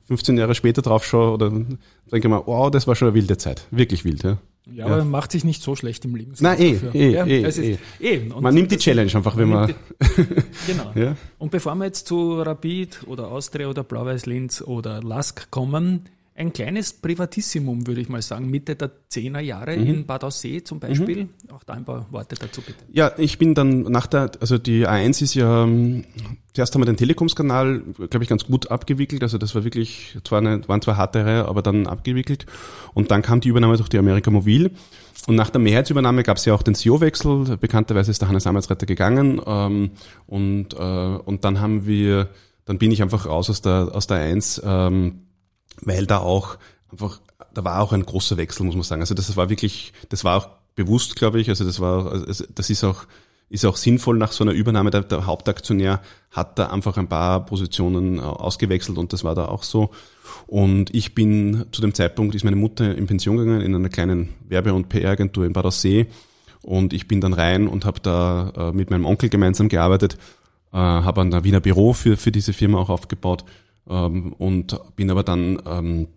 15 0.07 0.37
Jahre 0.37 0.55
später 0.55 0.81
drauf 0.81 1.05
schaue, 1.05 1.33
oder 1.33 1.49
denke 1.49 1.77
ich 2.11 2.27
mal, 2.27 2.43
wow, 2.45 2.71
das 2.71 2.87
war 2.87 2.95
schon 2.95 3.09
eine 3.09 3.15
wilde 3.15 3.37
Zeit. 3.37 3.67
Wirklich 3.71 4.05
wild, 4.05 4.23
ja. 4.23 4.37
Ja, 4.73 4.85
aber 4.85 5.05
macht 5.05 5.31
sich 5.31 5.43
nicht 5.43 5.61
so 5.61 5.75
schlecht 5.75 6.05
im 6.05 6.15
Leben. 6.15 6.33
Nein, 6.39 6.59
eh, 6.59 6.79
eh, 6.93 7.09
ja, 7.11 7.25
eh, 7.25 7.41
ist, 7.47 7.57
eh. 7.59 7.77
eh. 7.99 8.31
Und 8.31 8.41
Man 8.41 8.53
nimmt 8.53 8.71
die 8.71 8.77
Challenge 8.77 9.13
einfach, 9.13 9.35
wenn 9.37 9.49
man, 9.49 9.73
Genau. 10.67 10.91
Ja. 10.95 11.15
Und 11.37 11.51
bevor 11.51 11.75
wir 11.75 11.85
jetzt 11.85 12.07
zu 12.07 12.41
Rapid 12.41 13.03
oder 13.07 13.29
Austria 13.29 13.67
oder 13.67 13.83
Blau-Weiß 13.83 14.25
Linz 14.25 14.61
oder 14.61 15.01
Lask 15.01 15.49
kommen, 15.51 16.09
ein 16.39 16.53
kleines 16.53 16.93
Privatissimum, 16.93 17.85
würde 17.85 17.99
ich 17.99 18.07
mal 18.07 18.21
sagen, 18.21 18.49
Mitte 18.49 18.75
der 18.75 18.91
10er 19.11 19.41
Jahre 19.41 19.75
Mhm. 19.75 19.85
in 19.87 20.05
Bad 20.05 20.23
Aussee 20.23 20.63
zum 20.63 20.79
Beispiel. 20.79 21.27
Auch 21.51 21.63
da 21.65 21.73
ein 21.73 21.83
paar 21.83 22.07
Worte 22.11 22.35
dazu 22.39 22.61
bitte. 22.61 22.79
Ja, 22.91 23.11
ich 23.17 23.37
bin 23.37 23.53
dann 23.53 23.81
nach 23.83 24.07
der, 24.07 24.31
also 24.39 24.57
die 24.57 24.87
A1 24.87 25.21
ist 25.21 25.33
ja, 25.35 25.63
ähm, 25.65 26.05
zuerst 26.53 26.73
haben 26.73 26.81
wir 26.81 26.85
den 26.85 26.95
Telekom-Skandal, 26.95 27.81
glaube 28.09 28.23
ich, 28.23 28.29
ganz 28.29 28.45
gut 28.45 28.71
abgewickelt. 28.71 29.21
Also 29.21 29.37
das 29.37 29.53
war 29.53 29.65
wirklich, 29.65 30.17
zwar 30.23 30.39
eine, 30.39 30.65
waren 30.69 30.81
zwar 30.81 30.95
harte 30.95 31.25
Reihe, 31.25 31.45
aber 31.45 31.61
dann 31.61 31.87
abgewickelt. 31.87 32.45
Und 32.93 33.11
dann 33.11 33.21
kam 33.21 33.41
die 33.41 33.49
Übernahme 33.49 33.75
durch 33.75 33.89
die 33.89 33.97
Amerika 33.99 34.31
Mobil. 34.31 34.71
Und 35.27 35.35
nach 35.35 35.49
der 35.49 35.59
Mehrheitsübernahme 35.59 36.23
gab 36.23 36.37
es 36.37 36.45
ja 36.45 36.53
auch 36.53 36.63
den 36.63 36.73
CEO-Wechsel. 36.73 37.57
Bekannterweise 37.57 38.11
ist 38.11 38.21
der 38.21 38.29
Hannes 38.29 38.47
Amelsreiter 38.47 38.85
gegangen. 38.85 39.41
Ähm, 39.45 39.91
und, 40.25 40.73
äh, 40.73 40.77
und 40.77 41.43
dann 41.43 41.59
haben 41.59 41.85
wir, 41.85 42.29
dann 42.63 42.77
bin 42.77 42.91
ich 42.91 43.01
einfach 43.01 43.25
raus 43.25 43.49
aus 43.49 43.61
der, 43.61 43.89
aus 43.93 44.07
der 44.07 44.17
1, 44.19 44.61
ähm, 44.65 45.23
weil 45.81 46.05
da 46.05 46.19
auch 46.19 46.57
einfach, 46.91 47.19
da 47.53 47.63
war 47.63 47.81
auch 47.81 47.93
ein 47.93 48.05
großer 48.05 48.37
Wechsel, 48.37 48.65
muss 48.65 48.75
man 48.75 48.83
sagen. 48.83 49.01
Also 49.01 49.15
das 49.15 49.35
war 49.37 49.49
wirklich, 49.49 49.93
das 50.09 50.23
war 50.23 50.37
auch 50.37 50.49
bewusst, 50.75 51.15
glaube 51.15 51.39
ich. 51.39 51.49
Also 51.49 51.65
das 51.65 51.79
war, 51.79 52.11
also 52.11 52.45
das 52.53 52.69
ist 52.69 52.83
auch 52.83 53.05
ist 53.49 53.65
auch 53.65 53.77
sinnvoll 53.77 54.17
nach 54.17 54.31
so 54.31 54.43
einer 54.43 54.53
Übernahme. 54.53 54.91
Der, 54.91 55.01
der 55.01 55.25
Hauptaktionär 55.25 56.01
hat 56.31 56.59
da 56.59 56.67
einfach 56.67 56.97
ein 56.97 57.09
paar 57.09 57.45
Positionen 57.45 58.19
äh, 58.19 58.21
ausgewechselt 58.21 58.97
und 58.97 59.11
das 59.11 59.23
war 59.23 59.35
da 59.35 59.45
auch 59.45 59.63
so. 59.63 59.89
Und 60.45 60.93
ich 60.93 61.15
bin 61.15 61.65
zu 61.71 61.81
dem 61.81 61.93
Zeitpunkt, 61.93 62.35
ist 62.35 62.43
meine 62.43 62.55
Mutter 62.55 62.95
in 62.95 63.07
Pension 63.07 63.37
gegangen 63.37 63.61
in 63.61 63.73
einer 63.73 63.89
kleinen 63.89 64.29
Werbe- 64.47 64.73
und 64.73 64.89
PR-Agentur 64.89 65.45
in 65.45 65.53
Bad 65.53 65.65
Aussee. 65.65 66.07
Und 66.61 66.93
ich 66.93 67.07
bin 67.07 67.21
dann 67.21 67.33
rein 67.33 67.67
und 67.67 67.85
habe 67.85 67.99
da 68.01 68.51
äh, 68.55 68.71
mit 68.71 68.91
meinem 68.91 69.05
Onkel 69.05 69.29
gemeinsam 69.29 69.69
gearbeitet, 69.69 70.17
äh, 70.71 70.77
habe 70.77 71.21
ein 71.21 71.43
Wiener 71.43 71.61
Büro 71.61 71.93
für, 71.93 72.17
für 72.17 72.31
diese 72.31 72.53
Firma 72.53 72.77
auch 72.77 72.89
aufgebaut 72.89 73.45
ähm, 73.87 74.33
und 74.33 74.79
bin 74.95 75.11
aber 75.11 75.23
dann 75.23 75.61
ähm, 75.65 76.07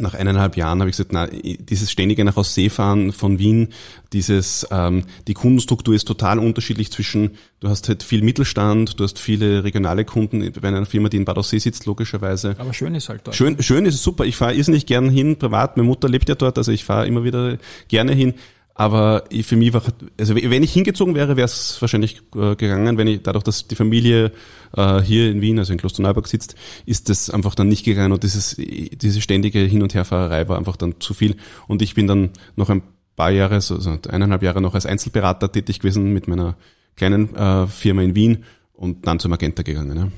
nach 0.00 0.14
eineinhalb 0.14 0.56
Jahren 0.56 0.80
habe 0.80 0.90
ich 0.90 0.96
gesagt, 0.96 1.12
na, 1.12 1.26
dieses 1.26 1.90
ständige 1.90 2.24
nach 2.24 2.36
Ausseefahren 2.36 3.12
von 3.12 3.38
Wien, 3.38 3.68
dieses, 4.12 4.66
ähm, 4.70 5.04
die 5.26 5.34
Kundenstruktur 5.34 5.94
ist 5.94 6.06
total 6.06 6.38
unterschiedlich 6.38 6.92
zwischen, 6.92 7.32
du 7.60 7.68
hast 7.68 7.88
halt 7.88 8.02
viel 8.02 8.22
Mittelstand, 8.22 8.98
du 8.98 9.04
hast 9.04 9.18
viele 9.18 9.64
regionale 9.64 10.04
Kunden 10.04 10.52
bei 10.52 10.68
einer 10.68 10.86
Firma, 10.86 11.08
die 11.08 11.16
in 11.16 11.24
Bad 11.24 11.38
Aussee 11.38 11.58
sitzt, 11.58 11.86
logischerweise. 11.86 12.54
Aber 12.58 12.72
schön 12.72 12.94
ist 12.94 13.08
halt 13.08 13.22
dort. 13.24 13.36
Schön, 13.36 13.60
schön 13.62 13.86
ist 13.86 14.02
super. 14.02 14.24
Ich 14.24 14.36
fahre 14.36 14.54
irrsinnig 14.54 14.86
gern 14.86 15.10
hin, 15.10 15.36
privat. 15.36 15.76
Meine 15.76 15.88
Mutter 15.88 16.08
lebt 16.08 16.28
ja 16.28 16.34
dort, 16.34 16.58
also 16.58 16.72
ich 16.72 16.84
fahre 16.84 17.06
immer 17.06 17.24
wieder 17.24 17.58
gerne 17.88 18.12
hin. 18.12 18.34
Aber 18.78 19.24
für 19.42 19.56
mich 19.56 19.72
war, 19.72 19.82
also 20.20 20.36
wenn 20.36 20.62
ich 20.62 20.72
hingezogen 20.72 21.16
wäre, 21.16 21.36
wäre 21.36 21.46
es 21.46 21.80
wahrscheinlich 21.80 22.22
äh, 22.36 22.54
gegangen, 22.54 22.96
wenn 22.96 23.08
ich, 23.08 23.22
dadurch, 23.24 23.42
dass 23.42 23.66
die 23.66 23.74
Familie 23.74 24.30
äh, 24.76 25.00
hier 25.00 25.32
in 25.32 25.40
Wien, 25.40 25.58
also 25.58 25.72
in 25.72 25.80
Klosterneuburg 25.80 26.28
sitzt, 26.28 26.54
ist 26.86 27.08
das 27.08 27.28
einfach 27.28 27.56
dann 27.56 27.66
nicht 27.66 27.84
gegangen 27.84 28.12
und 28.12 28.22
dieses, 28.22 28.54
diese 28.56 29.20
ständige 29.20 29.58
Hin- 29.58 29.82
und 29.82 29.94
Herfahrerei 29.94 30.48
war 30.48 30.56
einfach 30.56 30.76
dann 30.76 31.00
zu 31.00 31.12
viel. 31.12 31.34
Und 31.66 31.82
ich 31.82 31.94
bin 31.94 32.06
dann 32.06 32.30
noch 32.54 32.70
ein 32.70 32.82
paar 33.16 33.32
Jahre, 33.32 33.56
also 33.56 33.98
eineinhalb 34.08 34.44
Jahre 34.44 34.60
noch 34.60 34.76
als 34.76 34.86
Einzelberater 34.86 35.50
tätig 35.50 35.80
gewesen 35.80 36.12
mit 36.12 36.28
meiner 36.28 36.56
kleinen 36.94 37.34
äh, 37.34 37.66
Firma 37.66 38.02
in 38.02 38.14
Wien 38.14 38.44
und 38.74 39.08
dann 39.08 39.18
zum 39.18 39.30
Magenta 39.30 39.64
gegangen. 39.64 39.96
Ja 39.96 40.08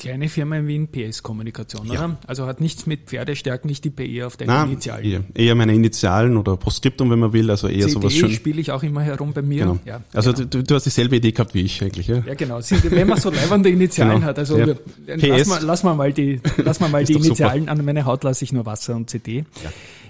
kleine 0.00 0.28
Firma 0.28 0.56
in 0.56 0.66
Wien, 0.66 0.88
PS-Kommunikation, 0.88 1.86
ja. 1.86 1.92
oder? 1.92 2.18
Also 2.26 2.46
hat 2.46 2.60
nichts 2.60 2.86
mit 2.86 3.02
Pferdestärken, 3.06 3.68
nicht 3.68 3.84
die 3.84 3.90
PE 3.90 4.26
auf 4.26 4.36
deine 4.36 4.50
Nein, 4.52 4.66
Initialen. 4.72 5.04
Eher, 5.04 5.22
eher 5.34 5.54
meine 5.54 5.74
Initialen 5.74 6.36
oder 6.36 6.56
Postskriptum, 6.56 7.10
wenn 7.10 7.18
man 7.18 7.32
will, 7.32 7.50
also 7.50 7.68
eher 7.68 7.80
CD 7.82 7.92
sowas 7.92 8.12
schön. 8.14 8.32
spiele 8.32 8.60
ich 8.60 8.72
auch 8.72 8.82
immer 8.82 9.02
herum 9.02 9.32
bei 9.32 9.42
mir. 9.42 9.64
Genau. 9.64 9.78
Ja, 9.84 10.02
also 10.12 10.32
genau. 10.32 10.48
du, 10.48 10.62
du 10.64 10.74
hast 10.74 10.84
dieselbe 10.84 11.16
Idee 11.16 11.32
gehabt 11.32 11.54
wie 11.54 11.60
ich 11.62 11.82
eigentlich, 11.82 12.08
ja? 12.08 12.22
Ja, 12.26 12.34
genau. 12.34 12.58
Wenn 12.60 13.06
man 13.08 13.20
so 13.20 13.30
leibende 13.30 13.68
Initialen 13.70 14.14
Genau. 14.16 14.26
hat, 14.26 14.38
also 14.38 14.58
Ja. 14.58 14.66
lass, 15.06 15.20
PS. 15.20 15.46
mal, 15.48 15.62
lass 15.62 15.82
mal 15.84 15.94
mal 15.94 16.12
die, 16.12 16.40
lass 16.56 16.80
mal 16.80 16.88
mal 16.88 17.04
die 17.04 17.12
doch 17.12 17.20
super. 17.20 17.26
Initialen 17.44 17.68
an 17.68 17.84
meine 17.84 18.04
Haut 18.06 18.24
lasse 18.24 18.44
ich 18.44 18.52
nur 18.52 18.66
Wasser 18.66 18.96
und 18.96 19.08
CD. 19.10 19.44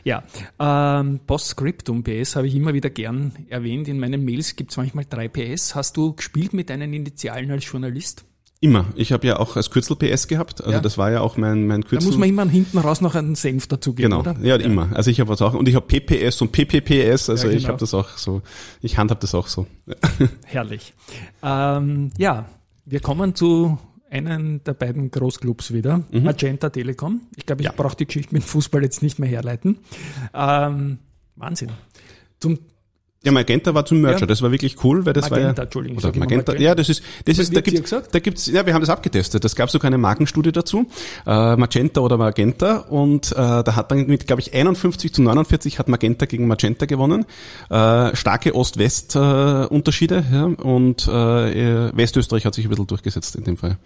Ja, 0.04 0.22
ähm, 0.58 1.20
Postscriptum 1.26 2.02
PS 2.02 2.36
habe 2.36 2.46
ich 2.46 2.54
immer 2.54 2.72
wieder 2.72 2.88
gern 2.88 3.32
erwähnt. 3.48 3.86
In 3.88 3.98
meinen 3.98 4.24
Mails 4.24 4.56
gibt 4.56 4.70
es 4.70 4.76
manchmal 4.78 5.04
drei 5.08 5.28
PS. 5.28 5.74
Hast 5.74 5.96
du 5.96 6.14
gespielt 6.14 6.54
mit 6.54 6.70
deinen 6.70 6.94
Initialen 6.94 7.50
als 7.50 7.70
Journalist? 7.70 8.24
Immer. 8.62 8.84
Ich 8.94 9.10
habe 9.12 9.26
ja 9.26 9.38
auch 9.38 9.56
als 9.56 9.70
Kürzel 9.70 9.96
PS 9.96 10.28
gehabt, 10.28 10.60
also 10.60 10.72
Ja. 10.72 10.80
das 10.80 10.98
war 10.98 11.10
ja 11.10 11.22
auch 11.22 11.38
mein, 11.38 11.66
mein 11.66 11.80
Da 11.80 11.88
Kürzel. 11.88 12.08
muss 12.08 12.18
man 12.18 12.28
immer 12.28 12.46
hinten 12.46 12.76
raus 12.76 13.00
noch 13.00 13.14
einen 13.14 13.34
Senf 13.34 13.66
dazugeben, 13.68 14.10
Genau, 14.10 14.20
oder? 14.20 14.36
ja, 14.42 14.56
immer. 14.56 14.90
Also 14.94 15.10
ich 15.10 15.18
habe 15.18 15.30
was 15.30 15.40
auch 15.40 15.54
und 15.54 15.66
ich 15.66 15.74
habe 15.74 15.86
PPS 15.86 16.42
und 16.42 16.52
PPPS, 16.52 17.30
also 17.30 17.46
Ja, 17.48 17.54
ich 17.54 17.60
genau. 17.60 17.68
habe 17.68 17.78
das 17.80 17.94
auch 17.94 18.18
so, 18.18 18.42
ich 18.82 18.98
handhab 18.98 19.18
das 19.20 19.34
auch 19.34 19.46
so. 19.46 19.66
Herrlich. 20.44 20.92
Ähm, 21.42 22.10
ja, 22.18 22.46
wir 22.84 23.00
kommen 23.00 23.34
zu 23.34 23.78
einem 24.10 24.62
der 24.64 24.74
beiden 24.74 25.10
Großclubs 25.10 25.72
wieder, 25.72 26.02
Magenta 26.12 26.68
Telekom. 26.68 27.22
Ich 27.36 27.46
glaube, 27.46 27.62
ich 27.62 27.68
Mhm. 27.68 27.74
Ja. 27.78 27.82
brauche 27.82 27.96
die 27.96 28.04
Geschichte 28.06 28.34
mit 28.34 28.42
Fußball 28.44 28.82
jetzt 28.82 29.02
nicht 29.02 29.18
mehr 29.18 29.28
herleiten. 29.30 29.78
Ähm, 30.34 30.98
Wahnsinn. 31.36 31.70
Zum 32.40 32.58
Ja, 33.22 33.32
Magenta 33.32 33.74
war 33.74 33.84
zum 33.84 34.00
Merger, 34.00 34.20
Ja. 34.20 34.26
das 34.26 34.40
war 34.40 34.50
wirklich 34.50 34.82
cool, 34.82 35.04
weil 35.04 35.12
das 35.12 35.28
Magenta, 35.28 35.48
war 35.48 35.56
ja, 35.56 35.62
Entschuldigung, 35.64 35.98
oder 35.98 36.06
Magenta, 36.08 36.52
Magenta. 36.52 36.54
ja, 36.56 36.74
das 36.74 36.88
ist, 36.88 37.02
das 37.26 37.38
ist, 37.38 37.54
da 37.54 37.60
gibt's, 37.60 37.90
da 37.90 38.18
gibt's, 38.18 38.46
ja, 38.46 38.64
wir 38.64 38.72
haben 38.72 38.80
das 38.80 38.88
abgetestet. 38.88 39.44
Das 39.44 39.54
gab 39.54 39.70
sogar 39.70 39.88
eine 39.88 39.98
Markenstudie 39.98 40.52
dazu, 40.52 40.86
äh, 41.26 41.54
Magenta 41.56 42.00
oder 42.00 42.16
Magenta, 42.16 42.78
und 42.78 43.32
äh, 43.32 43.34
da 43.36 43.76
hat 43.76 43.90
dann 43.90 44.06
mit, 44.06 44.26
glaube 44.26 44.40
ich, 44.40 44.54
51 44.54 45.12
zu 45.12 45.20
49 45.20 45.78
hat 45.78 45.88
Magenta 45.88 46.24
gegen 46.24 46.46
Magenta 46.46 46.86
gewonnen. 46.86 47.26
Äh, 47.68 48.16
starke 48.16 48.54
Ost-West-Unterschiede, 48.54 50.24
ja, 50.32 50.44
und 50.44 51.06
äh, 51.06 51.94
Westösterreich 51.94 52.46
hat 52.46 52.54
sich 52.54 52.64
ein 52.64 52.70
bisschen 52.70 52.86
durchgesetzt 52.86 53.36
in 53.36 53.44
dem 53.44 53.58
Fall. 53.58 53.76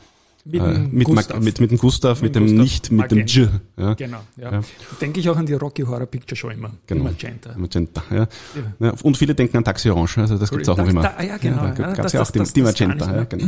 Mit, 0.45 0.61
Äh, 0.61 0.75
dem 0.75 0.91
mit, 0.93 1.07
Gustav. 1.07 1.41
Mit, 1.41 1.61
mit 1.61 1.71
dem 1.71 1.79
Gustav, 1.79 2.21
mit, 2.23 2.35
Mit 2.35 2.37
dem 2.37 2.43
Gustav 2.59 2.63
Nicht, 2.63 2.93
mit 2.93 3.11
dem 3.11 3.19
J. 3.27 3.51
Magenta. 3.51 3.61
Ja. 3.77 3.95
Genau, 3.95 4.19
ja. 4.37 4.53
Ja. 4.53 4.61
Denke 5.01 5.21
ich 5.21 5.29
auch 5.31 5.37
an 5.37 5.47
die 5.47 5.55
Rocky 5.55 5.83
Horror 5.83 6.07
Picture 6.07 6.37
Show 6.37 6.49
immer. 6.51 6.71
Genau. 6.87 7.05
Magenta. 7.05 7.55
Magenta, 7.57 8.03
ja. 8.11 8.27
ja. 8.81 8.93
Und 9.03 9.17
viele 9.17 9.35
denken 9.35 9.57
an 9.57 9.65
Taxi 9.65 9.89
Orange, 9.91 10.19
also 10.19 10.37
das 10.39 10.51
gibt's 10.51 10.69
auch 10.69 10.77
noch 10.77 10.85
Da- 10.85 10.91
immer. 10.91 11.03
da- 11.03 11.23
ja, 11.23 11.37
genau, 11.39 11.57
da 11.63 11.67
ja, 11.69 11.73
gab's 11.73 11.97
das- 11.97 12.13
ja 12.13 12.21
auch 12.21 12.25
das- 12.25 12.33
die, 12.33 12.39
das- 12.41 12.53
die 12.53 12.63
Magenta, 12.87 13.17
ja, 13.17 13.25
genau. 13.25 13.47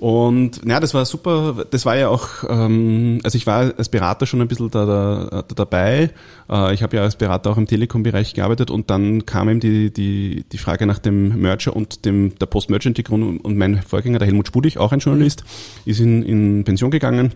Und 0.00 0.62
ja, 0.64 0.80
das 0.80 0.94
war 0.94 1.04
super. 1.04 1.66
Das 1.70 1.84
war 1.84 1.94
ja 1.94 2.08
auch, 2.08 2.26
ähm, 2.48 3.20
also 3.22 3.36
ich 3.36 3.46
war 3.46 3.74
als 3.76 3.90
Berater 3.90 4.24
schon 4.24 4.40
ein 4.40 4.48
bisschen 4.48 4.70
da, 4.70 4.86
da, 4.86 5.42
da 5.42 5.54
dabei. 5.54 6.08
Äh, 6.48 6.72
ich 6.72 6.82
habe 6.82 6.96
ja 6.96 7.02
als 7.02 7.16
Berater 7.16 7.50
auch 7.50 7.58
im 7.58 7.66
Telekom-Bereich 7.66 8.32
gearbeitet 8.32 8.70
und 8.70 8.88
dann 8.88 9.26
kam 9.26 9.50
eben 9.50 9.60
die, 9.60 9.92
die, 9.92 10.46
die 10.50 10.58
Frage 10.58 10.86
nach 10.86 11.00
dem 11.00 11.38
Merger 11.42 11.76
und 11.76 12.06
dem 12.06 12.38
der 12.38 12.46
Post-Merger-Integration 12.46 13.40
und 13.40 13.58
mein 13.58 13.82
Vorgänger, 13.82 14.18
der 14.18 14.26
Helmut 14.26 14.46
Spudig, 14.46 14.78
auch 14.78 14.92
ein 14.92 15.00
Journalist, 15.00 15.44
ist 15.84 16.00
in, 16.00 16.22
in 16.22 16.64
Pension 16.64 16.90
gegangen. 16.90 17.34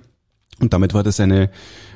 Und 0.58 0.72
damit 0.72 0.94
war 0.94 1.02
das 1.02 1.20
eine, 1.20 1.50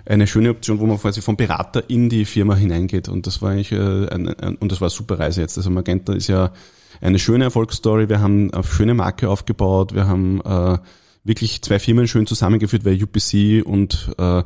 eine 0.04 0.26
schöne 0.26 0.50
Option, 0.50 0.80
wo 0.80 0.86
man 0.86 0.98
quasi 0.98 1.22
vom 1.22 1.38
Berater 1.38 1.88
in 1.88 2.10
die 2.10 2.26
Firma 2.26 2.54
hineingeht. 2.54 3.08
Und 3.08 3.26
das 3.26 3.40
war 3.40 3.52
eigentlich, 3.52 3.72
äh, 3.72 4.08
ein, 4.08 4.28
ein, 4.28 4.56
und 4.56 4.70
das 4.70 4.82
war 4.82 4.88
eine 4.88 4.94
super 4.94 5.18
Reise 5.18 5.40
jetzt. 5.40 5.56
Also 5.56 5.70
Magenta 5.70 6.12
ist 6.12 6.26
ja 6.26 6.52
eine 7.00 7.18
schöne 7.18 7.44
Erfolgsstory. 7.44 8.08
Wir 8.08 8.20
haben 8.20 8.52
eine 8.52 8.64
schöne 8.64 8.94
Marke 8.94 9.28
aufgebaut. 9.28 9.94
Wir 9.94 10.06
haben 10.06 10.40
äh, 10.40 10.78
wirklich 11.24 11.62
zwei 11.62 11.78
Firmen 11.78 12.08
schön 12.08 12.26
zusammengeführt, 12.26 12.84
weil 12.84 13.02
UPC 13.02 13.64
und 13.66 14.12
äh, 14.18 14.42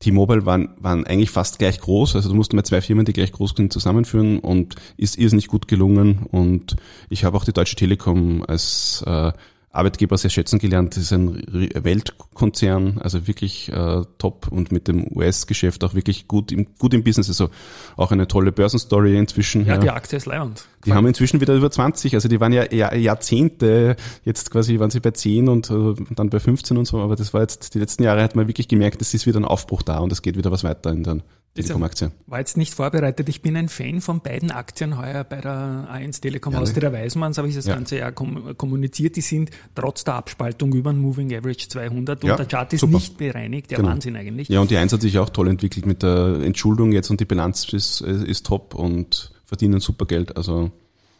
T-Mobile 0.00 0.44
waren, 0.44 0.70
waren 0.78 1.06
eigentlich 1.06 1.30
fast 1.30 1.58
gleich 1.58 1.80
groß. 1.80 2.16
Also 2.16 2.28
du 2.28 2.34
musst 2.34 2.52
mal 2.52 2.64
zwei 2.64 2.80
Firmen, 2.80 3.04
die 3.04 3.12
gleich 3.12 3.32
groß 3.32 3.54
sind, 3.56 3.72
zusammenführen 3.72 4.40
und 4.40 4.74
ist 4.96 5.16
irrsinnig 5.16 5.46
gut 5.46 5.68
gelungen. 5.68 6.26
Und 6.30 6.76
ich 7.08 7.24
habe 7.24 7.36
auch 7.36 7.44
die 7.44 7.52
Deutsche 7.52 7.76
Telekom 7.76 8.44
als 8.46 9.04
äh, 9.06 9.32
Arbeitgeber 9.72 10.18
sehr 10.18 10.30
schätzen 10.30 10.58
gelernt. 10.58 10.96
Das 10.96 11.04
ist 11.04 11.12
ein 11.12 11.42
Weltkonzern, 11.50 12.98
also 12.98 13.26
wirklich 13.26 13.72
äh, 13.72 14.02
top 14.18 14.48
und 14.50 14.70
mit 14.70 14.86
dem 14.86 15.06
US-Geschäft 15.16 15.82
auch 15.82 15.94
wirklich 15.94 16.28
gut 16.28 16.52
im, 16.52 16.66
gut 16.78 16.92
im 16.92 17.02
Business. 17.02 17.28
Also 17.28 17.48
auch 17.96 18.12
eine 18.12 18.28
tolle 18.28 18.52
Börsenstory 18.52 19.16
inzwischen. 19.16 19.66
Ja, 19.66 19.78
die 19.78 19.90
Aktie 19.90 20.18
ist 20.18 20.26
leibend. 20.26 20.66
Die 20.84 20.92
haben 20.92 21.06
inzwischen 21.06 21.40
wieder 21.40 21.54
über 21.54 21.70
20, 21.70 22.14
also 22.14 22.28
die 22.28 22.40
waren 22.40 22.52
ja 22.52 22.70
Jahr- 22.72 22.94
Jahrzehnte, 22.94 23.96
jetzt 24.24 24.50
quasi 24.50 24.78
waren 24.78 24.90
sie 24.90 25.00
bei 25.00 25.12
10 25.12 25.48
und 25.48 25.70
äh, 25.70 25.94
dann 26.14 26.28
bei 26.28 26.40
15 26.40 26.76
und 26.76 26.86
so, 26.86 27.00
aber 27.00 27.16
das 27.16 27.32
war 27.32 27.40
jetzt, 27.40 27.74
die 27.74 27.78
letzten 27.78 28.02
Jahre 28.02 28.22
hat 28.22 28.34
man 28.36 28.48
wirklich 28.48 28.68
gemerkt, 28.68 29.00
es 29.00 29.14
ist 29.14 29.26
wieder 29.26 29.38
ein 29.38 29.44
Aufbruch 29.44 29.82
da 29.82 29.98
und 29.98 30.10
es 30.12 30.22
geht 30.22 30.36
wieder 30.36 30.50
was 30.50 30.64
weiter 30.64 30.90
in 30.90 31.04
der 31.04 31.18
Telekom-Aktie. 31.54 32.12
War 32.26 32.38
jetzt 32.38 32.56
nicht 32.56 32.72
vorbereitet. 32.74 33.28
Ich 33.28 33.42
bin 33.42 33.56
ein 33.56 33.68
Fan 33.68 34.00
von 34.00 34.20
beiden 34.20 34.50
Aktien 34.50 34.96
heuer 34.96 35.22
bei 35.24 35.40
der 35.40 35.86
A1 35.92 36.20
Telekom 36.22 36.52
Ja, 36.54 36.58
ne? 36.60 36.62
Austria 36.62 36.92
Weismanns, 36.92 37.36
habe 37.36 37.48
ich 37.48 37.54
das 37.54 37.66
Ja. 37.66 37.74
ganze 37.74 37.98
Jahr 37.98 38.12
kom 38.12 38.56
kommuniziert. 38.56 39.16
Die 39.16 39.20
sind 39.20 39.50
trotz 39.74 40.04
der 40.04 40.14
Abspaltung 40.14 40.72
über 40.72 40.92
den 40.92 41.00
Moving 41.00 41.34
Average 41.34 41.68
200 41.68 42.24
Ja, 42.24 42.32
und 42.32 42.38
der 42.38 42.46
Chart 42.46 42.72
ist 42.72 42.80
super. 42.80 42.94
nicht 42.94 43.18
bereinigt. 43.18 43.70
Der 43.70 43.78
Genau. 43.78 43.90
Wahnsinn 43.90 44.16
eigentlich. 44.16 44.48
Ja, 44.48 44.60
und 44.60 44.70
die 44.70 44.76
Eins 44.78 44.92
hat 44.92 45.02
sich 45.02 45.18
auch 45.18 45.28
toll 45.28 45.48
entwickelt 45.48 45.84
mit 45.84 46.02
der 46.02 46.40
Entschuldung 46.42 46.92
jetzt 46.92 47.10
und 47.10 47.20
die 47.20 47.26
Bilanz 47.26 47.70
ist, 47.72 48.00
ist 48.00 48.46
top 48.46 48.74
und 48.74 49.30
verdienen 49.44 49.80
super 49.80 50.06
Geld, 50.06 50.36
also 50.36 50.70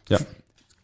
ja. 0.08 0.18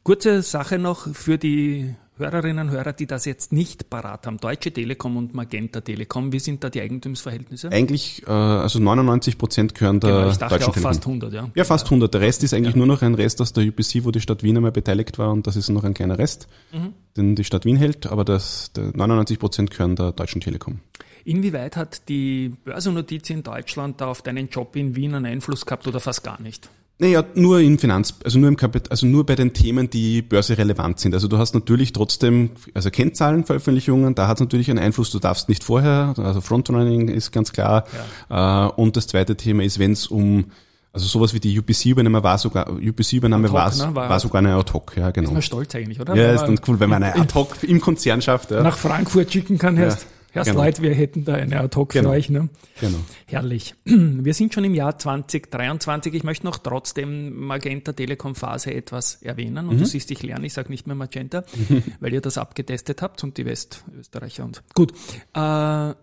Kurze 0.02 0.42
Sache 0.42 0.78
noch 0.78 1.14
für 1.14 1.38
die 1.38 1.94
Hörerinnen 2.18 2.68
und 2.68 2.74
Hörer, 2.74 2.92
die 2.92 3.07
das 3.07 3.24
jetzt 3.24 3.52
nicht 3.52 3.88
parat 3.90 4.26
haben. 4.26 4.38
Deutsche 4.38 4.72
Telekom 4.72 5.16
und 5.16 5.35
Magenta 5.35 5.81
Telekom, 5.81 6.33
wie 6.33 6.38
sind 6.38 6.62
da 6.64 6.70
die 6.70 6.81
Eigentumsverhältnisse? 6.81 7.70
Eigentlich, 7.70 8.22
äh, 8.26 8.31
also 8.31 8.78
99 8.78 9.38
Prozent 9.38 9.74
gehören 9.74 10.00
der 10.00 10.11
Genau, 10.11 10.31
ich 10.31 10.37
dachte 10.37 10.54
Deutschen 10.57 10.68
auch 10.70 10.74
Telekom. 10.74 10.92
fast 10.92 11.07
100, 11.07 11.33
ja. 11.33 11.50
Ja, 11.54 11.64
fast 11.64 11.87
100. 11.87 12.12
Der 12.14 12.20
Rest 12.20 12.42
ist 12.42 12.54
eigentlich 12.54 12.76
nur 12.76 12.87
noch 12.87 13.02
ein 13.02 13.14
Rest 13.14 13.40
aus 13.40 13.52
der 13.52 13.64
UPC, 13.66 14.04
wo 14.04 14.11
die 14.11 14.20
Stadt 14.20 14.42
Wien 14.42 14.57
einmal 14.57 14.72
beteiligt 14.72 15.18
war 15.18 15.31
und 15.33 15.46
das 15.46 15.57
ist 15.57 15.68
noch 15.68 15.85
ein 15.85 15.94
kleiner 15.94 16.18
Rest, 16.18 16.48
Mhm. 16.72 16.92
den 17.16 17.37
die 17.37 17.44
Stadt 17.44 17.64
Wien 17.64 17.76
hält, 17.76 18.07
aber 18.07 18.24
das, 18.24 18.72
der 18.72 18.96
99 18.96 19.38
Prozent 19.38 19.70
gehören 19.70 19.96
der 19.96 20.12
Deutschen 20.12 20.40
Telekom. 20.40 20.81
Inwieweit 21.24 21.76
hat 21.76 22.09
die 22.09 22.52
Börsennotiz 22.64 23.28
in 23.31 23.42
Deutschland 23.42 24.00
da 24.00 24.07
auf 24.07 24.22
deinen 24.22 24.48
Job 24.48 24.74
in 24.76 24.96
Wien 24.96 25.14
einen 25.14 25.26
Einfluss 25.26 25.66
gehabt 25.66 25.87
oder 25.87 26.00
fast 26.00 26.24
gar 26.24 26.40
nicht? 26.40 26.70
Naja, 27.00 27.22
nur 27.34 27.61
in 27.61 27.78
Finanz, 27.78 28.14
also 28.24 28.40
nur 28.40 28.48
im 28.48 28.56
Kapit 28.56 28.90
also 28.90 29.06
nur 29.06 29.24
bei 29.24 29.37
den 29.37 29.52
Themen, 29.52 29.88
die 29.88 30.20
börserelevant 30.20 30.98
sind. 30.98 31.14
Also 31.14 31.28
du 31.28 31.38
hast 31.38 31.54
natürlich 31.54 31.92
trotzdem, 31.92 32.50
also 32.74 32.90
Kennzahlenveröffentlichungen, 32.90 34.14
da 34.16 34.26
hat 34.26 34.38
es 34.38 34.40
natürlich 34.40 34.68
einen 34.68 34.80
Einfluss, 34.80 35.11
du 35.11 35.18
darfst 35.20 35.48
nicht 35.48 35.62
vorher, 35.62 36.14
also 36.16 36.40
Frontrunning 36.40 37.06
ist 37.08 37.30
ganz 37.30 37.52
klar. 37.52 37.84
Äh, 38.30 38.66
und 38.80 38.96
das 38.96 39.06
zweite 39.06 39.37
Thema 39.37 39.62
ist, 39.62 39.78
wenn 39.78 39.92
es 39.92 40.08
um, 40.08 40.46
also 40.92 41.06
sowas 41.06 41.34
wie 41.34 41.40
die 41.40 41.56
UPC-Übernahme 41.58 42.22
war 42.24 42.37
sogar, 42.38 42.68
UPC-Übernahme 42.70 43.52
war, 43.52 43.72
ne? 43.74 43.94
War- 43.94 44.08
war 44.11 44.18
sogar 44.20 44.40
eine 44.40 44.54
Ad-Hoc, 44.56 44.96
ja 44.96 45.11
genau. 45.12 45.28
Ist 45.28 45.32
man 45.34 45.42
stolz 45.42 45.74
eigentlich, 45.76 46.00
oder? 46.00 46.16
Ja, 46.16 46.32
ist 46.32 46.42
dann 46.42 46.58
cool, 46.66 46.80
wenn 46.80 46.90
man 46.90 47.02
eine 47.02 47.14
Ad-Hoc 47.14 47.62
im 47.62 47.80
Konzern 47.80 48.20
schafft. 48.22 48.50
Ja. 48.50 48.62
nach 48.62 48.76
Frankfurt 48.76 49.32
schicken 49.32 49.56
kann, 49.58 49.78
heißt, 49.78 50.04
Erst 50.38 50.51
Genau. 50.51 50.62
Leute, 50.64 50.83
wir 50.83 50.94
hätten 50.94 51.24
da 51.24 51.35
eine 51.35 51.61
Ad-Hoc 51.61 51.90
Genau. 51.90 52.09
für 52.11 52.14
euch. 52.16 52.31
Ne? 52.31 52.48
Genau. 52.81 52.98
Herrlich. 53.27 53.74
Wir 53.85 54.35
sind 54.35 54.55
schon 54.55 54.64
im 54.64 54.74
Jahr 54.74 54.98
2023. 54.98 56.14
Ich 56.14 56.24
möchte 56.24 56.46
noch 56.46 56.59
trotzdem 56.59 57.35
Magenta 57.46 57.92
Telekom 57.92 58.35
Phase 58.35 58.72
etwas 58.74 59.16
erwähnen. 59.22 59.64
Mhm. 59.66 59.70
Und 59.72 59.81
du 59.81 59.87
siehst, 59.87 60.11
ich 60.11 60.22
lerne, 60.22 60.46
ich 60.46 60.53
sage 60.55 60.70
nicht 60.70 60.87
mehr 60.87 60.96
Magenta, 60.96 61.44
weil 62.01 62.12
ihr 62.12 62.20
das 62.20 62.38
abgetestet 62.38 63.03
habt 63.03 63.22
und 63.24 63.37
die 63.37 63.44
Westösterreicher 63.46 64.44
und 64.44 64.62
gut. 64.74 64.92
Äh, 65.35 65.94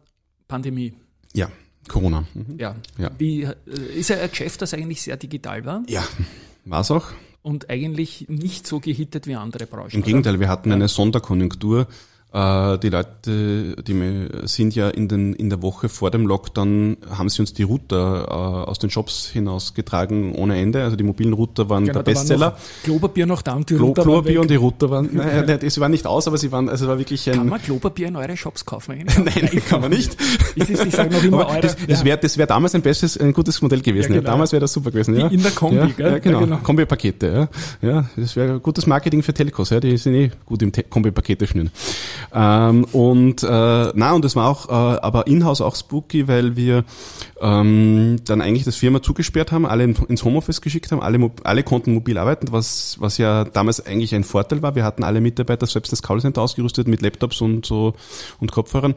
Pandemie. 0.48 0.94
Ja, 1.34 1.50
Corona. 1.88 2.26
Mhm. 2.34 2.58
Ja. 2.60 2.76
Ja. 2.98 3.12
Wie, 3.18 3.44
äh, 3.44 3.56
ist 3.96 4.10
ja 4.10 4.18
ein 4.20 4.30
Geschäft, 4.30 4.62
das 4.62 4.74
eigentlich 4.74 5.02
sehr 5.02 5.18
digital 5.18 5.66
war 5.66 5.84
Ja, 5.88 6.04
war's 6.66 6.92
auch. 6.92 7.08
und 7.42 7.70
eigentlich 7.70 8.26
nicht 8.30 8.68
so 8.68 8.80
gehittet 8.80 9.28
wie 9.28 9.36
andere 9.36 9.66
Branchen. 9.68 9.92
Im 9.92 10.00
oder? 10.00 10.06
Gegenteil, 10.08 10.40
wir 10.40 10.50
hatten 10.50 10.72
eine 10.72 10.88
Sonderkonjunktur. 10.88 11.88
Äh, 12.36 12.78
Die 12.80 12.90
Leute, 12.90 13.76
die 13.88 14.28
sind 14.44 14.76
ja 14.76 14.90
in, 14.90 15.08
den, 15.08 15.34
in 15.34 15.50
der 15.50 15.62
Woche 15.62 15.88
vor 15.88 16.12
dem 16.12 16.28
Lockdown, 16.28 16.98
haben 17.10 17.30
sie 17.30 17.42
uns 17.42 17.54
die 17.54 17.64
Router 17.64 18.26
äh, 18.28 18.70
aus 18.70 18.78
den 18.78 18.90
Shops 18.90 19.28
hinausgetragen 19.32 20.36
ohne 20.36 20.58
Ende. 20.60 20.84
Also 20.84 20.98
die 20.98 21.04
mobilen 21.06 21.32
Router 21.34 21.70
waren 21.70 21.86
Genau, 21.86 22.00
der 22.00 22.04
Bestseller. 22.04 22.50
noch 22.52 22.58
Klopapier 22.84 23.26
noch 23.26 23.42
da 23.42 23.54
und 23.54 23.70
die 23.70 23.76
Klo, 23.76 23.88
Router 23.88 24.02
waren 24.06 24.12
Klopapier 24.14 24.42
und 24.42 24.50
die 24.50 24.56
Router 24.56 24.90
waren, 24.90 25.10
nein, 25.14 25.46
nein, 25.48 25.60
sie 25.70 25.80
waren 25.80 25.92
nicht 25.92 26.06
aus, 26.06 26.28
aber 26.28 26.38
sie 26.38 26.52
waren, 26.52 26.68
also 26.68 26.88
war 26.88 26.98
wirklich 27.00 27.24
Kann 27.26 27.40
ein, 27.40 27.48
man 27.48 27.62
Klopapier 27.62 28.08
in 28.10 28.16
eure 28.18 28.36
Shops 28.36 28.66
kaufen 28.66 28.98
nein, 29.18 29.62
kann 29.70 29.82
man 29.82 29.92
nicht. 29.92 30.18
Es, 30.58 30.70
ich 30.70 30.96
sage 30.96 31.14
noch 31.14 31.24
immer 31.24 31.48
eure. 31.48 31.62
das 31.62 31.76
das 31.88 32.04
wäre 32.06 32.18
das 32.18 32.38
wär 32.38 32.48
damals 32.48 32.74
ein 32.76 32.82
bestes, 32.82 33.18
ein 33.18 33.34
gutes 33.34 33.62
Modell 33.62 33.82
gewesen. 33.82 34.14
Ja, 34.14 34.20
genau. 34.20 34.32
Damals 34.32 34.52
wäre 34.52 34.62
das 34.62 34.74
super 34.74 34.90
gewesen. 34.92 35.18
Ja. 35.20 35.28
in 35.28 35.42
der 35.42 35.52
Kombi, 35.52 35.76
ja, 35.78 35.86
gell? 35.88 36.12
Ja, 36.14 36.18
genau. 36.20 36.40
Ja, 36.40 36.46
genau. 36.46 36.58
Kombi-Pakete, 36.64 37.50
ja. 37.82 37.90
Ja, 37.90 38.10
das 38.16 38.36
wäre 38.36 38.60
gutes 38.60 38.88
Marketing 38.88 39.22
für 39.24 39.34
Telcos, 39.34 39.70
ja. 39.70 39.80
Die 39.80 39.96
sind 39.98 40.16
eh 40.16 40.32
gut 40.46 40.62
im 40.62 40.72
Te- 40.72 40.84
Kombi-Pakete 40.84 41.46
schnüren. 41.46 41.72
Ähm, 42.34 42.86
und 42.92 43.44
äh, 43.44 43.48
na 43.94 44.14
und 44.14 44.26
das 44.26 44.36
war 44.36 44.50
auch, 44.50 44.70
äh, 44.70 45.00
aber 45.00 45.28
in-house 45.28 45.62
auch 45.62 45.76
spooky, 45.76 46.28
weil 46.28 46.56
wir 46.56 46.84
ähm, 47.42 48.18
dann 48.26 48.42
eigentlich 48.42 48.66
das 48.66 48.76
Firma 48.76 49.02
zugesperrt 49.02 49.52
haben, 49.52 49.66
alle 49.66 49.84
in- 49.84 49.96
ins 50.08 50.24
Homeoffice 50.24 50.62
geschickt 50.62 50.92
haben, 50.92 51.02
alle, 51.02 51.32
alle 51.44 51.64
konnten 51.64 51.94
mobil 51.94 52.18
arbeiten, 52.18 52.48
was, 52.52 52.98
was 53.00 53.18
ja 53.18 53.44
damals 53.44 53.86
eigentlich 53.86 54.14
ein 54.16 54.24
Vorteil 54.24 54.62
war. 54.62 54.76
Wir 54.76 54.84
hatten 54.84 55.04
alle 55.04 55.22
Mitarbeiter 55.22 55.66
selbst 55.68 55.92
das 55.92 56.02
Callcenter 56.02 56.42
ausgerüstet 56.42 56.88
mit 56.88 57.02
Laptops 57.02 57.42
und 57.42 57.66
so 57.66 57.94
und 58.40 58.52
Kopfhörern. 58.52 58.96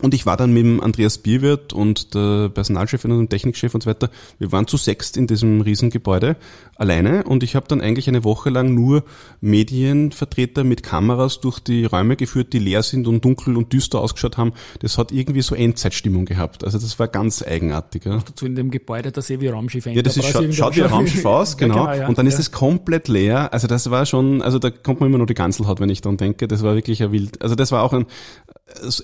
Und 0.00 0.14
ich 0.14 0.26
war 0.26 0.36
dann 0.36 0.52
mit 0.52 0.64
dem 0.64 0.80
Andreas 0.80 1.18
Bierwirt 1.18 1.72
und 1.72 2.14
der 2.14 2.48
Personalchef 2.48 3.04
und 3.04 3.10
dem 3.10 3.28
Technikchef 3.28 3.74
und 3.74 3.82
so 3.82 3.90
weiter. 3.90 4.10
Wir 4.38 4.52
waren 4.52 4.66
zu 4.66 4.76
sechst 4.76 5.16
in 5.16 5.26
diesem 5.26 5.60
Riesengebäude 5.60 6.36
alleine 6.76 7.24
und 7.24 7.42
ich 7.42 7.56
habe 7.56 7.66
dann 7.66 7.80
eigentlich 7.80 8.08
eine 8.08 8.22
Woche 8.22 8.50
lang 8.50 8.74
nur 8.74 9.02
Medienvertreter 9.40 10.62
mit 10.62 10.82
Kameras 10.84 11.40
durch 11.40 11.58
die 11.58 11.84
Räume 11.84 12.16
geführt, 12.16 12.52
die 12.52 12.60
leer 12.60 12.84
sind 12.84 13.08
und 13.08 13.24
dunkel 13.24 13.56
und 13.56 13.72
düster 13.72 14.00
ausgeschaut 14.00 14.36
haben. 14.36 14.52
Das 14.80 14.98
hat 14.98 15.10
irgendwie 15.10 15.42
so 15.42 15.56
Endzeitstimmung 15.56 16.24
gehabt. 16.24 16.64
Also 16.64 16.78
das 16.78 16.98
war 16.98 17.08
ganz 17.08 17.42
eigenartig. 17.42 18.04
Ja. 18.04 18.22
dazu 18.24 18.46
in 18.46 18.54
dem 18.54 18.70
Gebäude, 18.70 19.10
das 19.10 19.28
eh 19.30 19.40
wie 19.40 19.48
Raumschiff 19.48 19.86
Ja, 19.86 20.02
das 20.02 20.16
ist, 20.16 20.26
Enterprise 20.26 20.52
schaut, 20.52 20.76
wie 20.76 20.82
ein. 20.82 20.90
Raumschiff 20.90 21.24
aus, 21.24 21.56
genau. 21.56 21.86
Ja, 21.86 21.94
ja. 21.94 22.08
Und 22.08 22.18
dann 22.18 22.26
ist 22.26 22.38
es 22.38 22.52
komplett 22.52 23.08
leer. 23.08 23.52
Also 23.52 23.66
das 23.66 23.90
war 23.90 24.06
schon, 24.06 24.42
also 24.42 24.60
da 24.60 24.70
kommt 24.70 25.00
man 25.00 25.08
immer 25.08 25.18
noch 25.18 25.26
die 25.26 25.34
Ganselhaut, 25.34 25.80
wenn 25.80 25.90
ich 25.90 26.00
dran 26.00 26.16
denke. 26.16 26.46
Das 26.46 26.62
war 26.62 26.76
wirklich 26.76 27.02
ein 27.02 27.10
wild. 27.10 27.42
Also 27.42 27.56
das 27.56 27.72
war 27.72 27.82
auch 27.82 27.92
ein, 27.92 28.06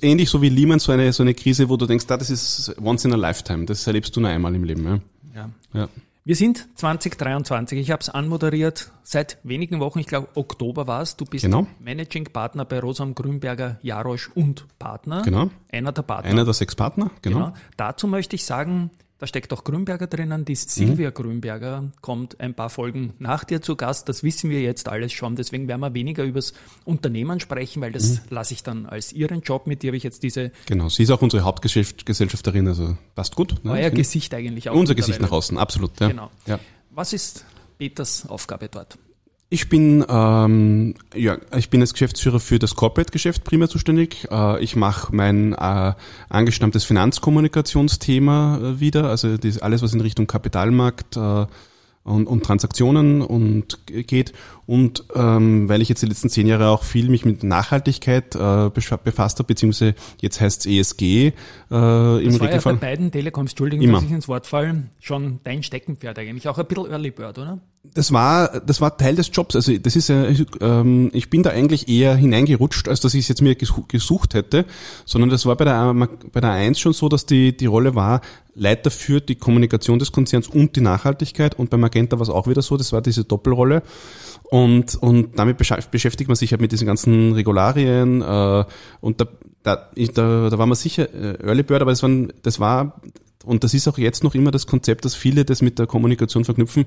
ähnlich 0.02 0.28
so 0.30 0.42
wie 0.42 0.48
Lehman, 0.48 0.78
so 0.84 0.92
eine, 0.92 1.12
so 1.12 1.22
eine 1.22 1.34
Krise, 1.34 1.68
wo 1.68 1.76
du 1.76 1.86
denkst, 1.86 2.06
da, 2.06 2.16
das 2.16 2.30
ist 2.30 2.76
once 2.80 3.04
in 3.04 3.12
a 3.12 3.16
lifetime. 3.16 3.64
Das 3.66 3.86
erlebst 3.86 4.14
du 4.16 4.20
nur 4.20 4.30
einmal 4.30 4.54
im 4.54 4.64
Leben. 4.64 4.84
Ja. 4.84 5.00
Ja. 5.34 5.50
Ja. 5.72 5.88
Wir 6.26 6.36
sind 6.36 6.66
2023. 6.76 7.78
Ich 7.78 7.90
habe 7.90 8.00
es 8.00 8.08
anmoderiert 8.08 8.92
seit 9.02 9.36
wenigen 9.42 9.78
Wochen. 9.80 9.98
Ich 9.98 10.06
glaube, 10.06 10.28
Oktober 10.34 10.86
war 10.86 11.02
es. 11.02 11.16
Du 11.16 11.26
bist 11.26 11.44
Genau. 11.44 11.66
Managing 11.80 12.24
Partner 12.32 12.64
bei 12.64 12.80
Rosam 12.80 13.14
Grünberger, 13.14 13.78
Jarosch 13.82 14.30
und 14.34 14.64
Partner. 14.78 15.20
Genau. 15.20 15.50
Einer 15.70 15.92
der 15.92 16.00
Partner. 16.00 16.30
Einer 16.30 16.44
der 16.46 16.54
sechs 16.54 16.74
Partner, 16.74 17.10
genau. 17.20 17.36
Genau. 17.38 17.52
Dazu 17.76 18.06
möchte 18.06 18.36
ich 18.36 18.46
sagen, 18.46 18.90
da 19.18 19.26
steckt 19.28 19.52
auch 19.52 19.62
Grünberger 19.64 20.06
drinnen. 20.08 20.44
Die 20.44 20.56
Silvia 20.56 21.10
Grünberger 21.10 21.92
kommt 22.00 22.40
ein 22.40 22.52
paar 22.54 22.68
Folgen 22.68 23.14
nach 23.18 23.44
dir 23.44 23.62
zu 23.62 23.76
Gast. 23.76 24.08
Das 24.08 24.22
wissen 24.22 24.50
wir 24.50 24.60
jetzt 24.60 24.88
alles 24.88 25.12
schon. 25.12 25.36
Deswegen 25.36 25.68
werden 25.68 25.80
wir 25.80 25.94
weniger 25.94 26.24
übers 26.24 26.52
Unternehmen 26.84 27.38
sprechen, 27.40 27.80
weil 27.80 27.92
das 27.92 28.22
lasse 28.30 28.54
ich 28.54 28.62
dann 28.64 28.86
als 28.86 29.12
ihren 29.12 29.40
Job. 29.42 29.66
Mit 29.66 29.82
dir 29.82 29.88
habe 29.88 29.96
ich 29.96 30.02
jetzt 30.02 30.22
diese 30.24 30.50
Genau. 30.66 30.88
Sie 30.88 31.04
ist 31.04 31.10
auch 31.10 31.22
unsere 31.22 31.44
Hauptgesellschafterin, 31.44 32.66
also 32.68 32.96
passt 33.14 33.36
gut. 33.36 33.64
ne? 33.64 33.70
euer 33.70 33.82
Finde- 33.84 33.96
Gesicht 33.98 34.34
eigentlich 34.34 34.68
auch. 34.68 34.74
Unser 34.74 34.94
Gesicht 34.94 35.20
nach 35.20 35.30
außen, 35.30 35.58
absolut. 35.58 35.98
Ja. 36.00 36.08
Genau. 36.08 36.30
Ja. 36.46 36.58
Was 36.90 37.12
ist 37.12 37.44
Peters 37.78 38.28
Aufgabe 38.28 38.68
dort? 38.68 38.98
Ich 39.54 39.68
bin 39.68 40.04
ähm, 40.08 40.94
ja, 41.14 41.38
ich 41.56 41.70
bin 41.70 41.80
als 41.80 41.92
Geschäftsführer 41.92 42.40
für 42.40 42.58
das 42.58 42.74
Corporate-Geschäft 42.74 43.44
primär 43.44 43.68
zuständig. 43.68 44.26
Äh, 44.28 44.60
ich 44.64 44.74
mache 44.74 45.14
mein 45.14 45.52
äh, 45.52 45.92
angestammtes 46.28 46.82
Finanzkommunikationsthema 46.82 48.58
äh, 48.58 48.80
wieder, 48.80 49.10
also 49.10 49.36
das, 49.36 49.58
alles 49.58 49.80
was 49.80 49.94
in 49.94 50.00
Richtung 50.00 50.26
Kapitalmarkt 50.26 51.16
äh, 51.16 51.46
und, 52.02 52.26
und 52.26 52.44
Transaktionen 52.44 53.22
und 53.22 53.78
geht. 53.86 54.32
Und 54.66 55.04
ähm, 55.14 55.68
weil 55.68 55.82
ich 55.82 55.88
jetzt 55.90 56.02
die 56.02 56.06
letzten 56.06 56.30
zehn 56.30 56.46
Jahre 56.46 56.68
auch 56.68 56.84
viel 56.84 57.08
mich 57.10 57.24
mit 57.26 57.42
Nachhaltigkeit 57.42 58.34
äh, 58.34 58.70
befasst 58.70 59.38
habe, 59.38 59.46
beziehungsweise 59.46 59.94
jetzt 60.22 60.40
heißt 60.40 60.66
es 60.66 60.72
ESG 60.72 61.02
äh, 61.02 61.30
im 61.30 61.32
Das 61.70 61.74
war 61.74 62.22
ja 62.22 62.38
bei 62.38 62.46
Regelfall. 62.46 62.76
beiden 62.76 63.10
Telekoms, 63.10 63.52
Entschuldigung, 63.52 63.84
Immer. 63.84 63.98
dass 63.98 64.04
ich 64.06 64.10
ins 64.12 64.28
Wort 64.28 64.46
falle, 64.46 64.84
schon 65.00 65.40
dein 65.44 65.62
Steckenpferd 65.62 66.18
eigentlich. 66.18 66.48
Auch 66.48 66.56
ein 66.58 66.66
bisschen 66.66 66.90
Early 66.90 67.10
Bird, 67.10 67.38
oder? 67.38 67.58
Das 67.92 68.12
war, 68.12 68.60
das 68.60 68.80
war 68.80 68.96
Teil 68.96 69.14
des 69.14 69.28
Jobs. 69.30 69.54
Also 69.54 69.76
das 69.76 69.94
ist, 69.94 70.08
ja, 70.08 70.26
ich, 70.26 70.46
ähm, 70.62 71.10
bin 71.28 71.42
da 71.42 71.50
eigentlich 71.50 71.86
eher 71.86 72.16
hineingerutscht, 72.16 72.88
als 72.88 73.00
dass 73.00 73.12
ich 73.12 73.20
es 73.20 73.28
jetzt 73.28 73.42
mir 73.42 73.52
gesu- 73.56 73.86
gesucht 73.86 74.32
hätte, 74.32 74.64
sondern 75.04 75.28
das 75.28 75.44
war 75.44 75.54
bei 75.56 75.66
der 75.66 75.92
bei 76.32 76.40
der 76.40 76.50
Eins 76.52 76.80
schon 76.80 76.94
so, 76.94 77.10
dass 77.10 77.26
die 77.26 77.54
die 77.54 77.66
Rolle 77.66 77.94
war 77.94 78.22
Leiter 78.54 78.90
für 78.90 79.20
die 79.20 79.34
Kommunikation 79.34 79.98
des 79.98 80.12
Konzerns 80.12 80.48
und 80.48 80.76
die 80.76 80.80
Nachhaltigkeit. 80.80 81.58
Und 81.58 81.68
bei 81.68 81.76
Magenta 81.76 82.16
war 82.18 82.22
es 82.22 82.30
auch 82.30 82.46
wieder 82.46 82.62
so. 82.62 82.76
Das 82.78 82.92
war 82.92 83.02
diese 83.02 83.24
Doppelrolle. 83.24 83.82
Und, 84.54 84.94
und 84.94 85.36
damit 85.36 85.56
beschäftigt 85.58 86.28
man 86.28 86.36
sich 86.36 86.52
halt 86.52 86.60
mit 86.60 86.70
diesen 86.70 86.86
ganzen 86.86 87.32
Regularien 87.32 88.22
äh, 88.22 88.64
und 89.00 89.20
da, 89.20 89.26
da, 89.64 89.90
da, 90.14 90.48
da 90.48 90.58
war 90.58 90.66
man 90.66 90.76
sicher 90.76 91.12
äh, 91.12 91.44
Early 91.44 91.64
Bird, 91.64 91.82
aber 91.82 91.90
das, 91.90 92.04
waren, 92.04 92.32
das 92.42 92.60
war, 92.60 93.00
und 93.44 93.64
das 93.64 93.74
ist 93.74 93.88
auch 93.88 93.98
jetzt 93.98 94.22
noch 94.22 94.36
immer 94.36 94.52
das 94.52 94.68
Konzept, 94.68 95.06
dass 95.06 95.16
viele 95.16 95.44
das 95.44 95.60
mit 95.60 95.80
der 95.80 95.88
Kommunikation 95.88 96.44
verknüpfen, 96.44 96.84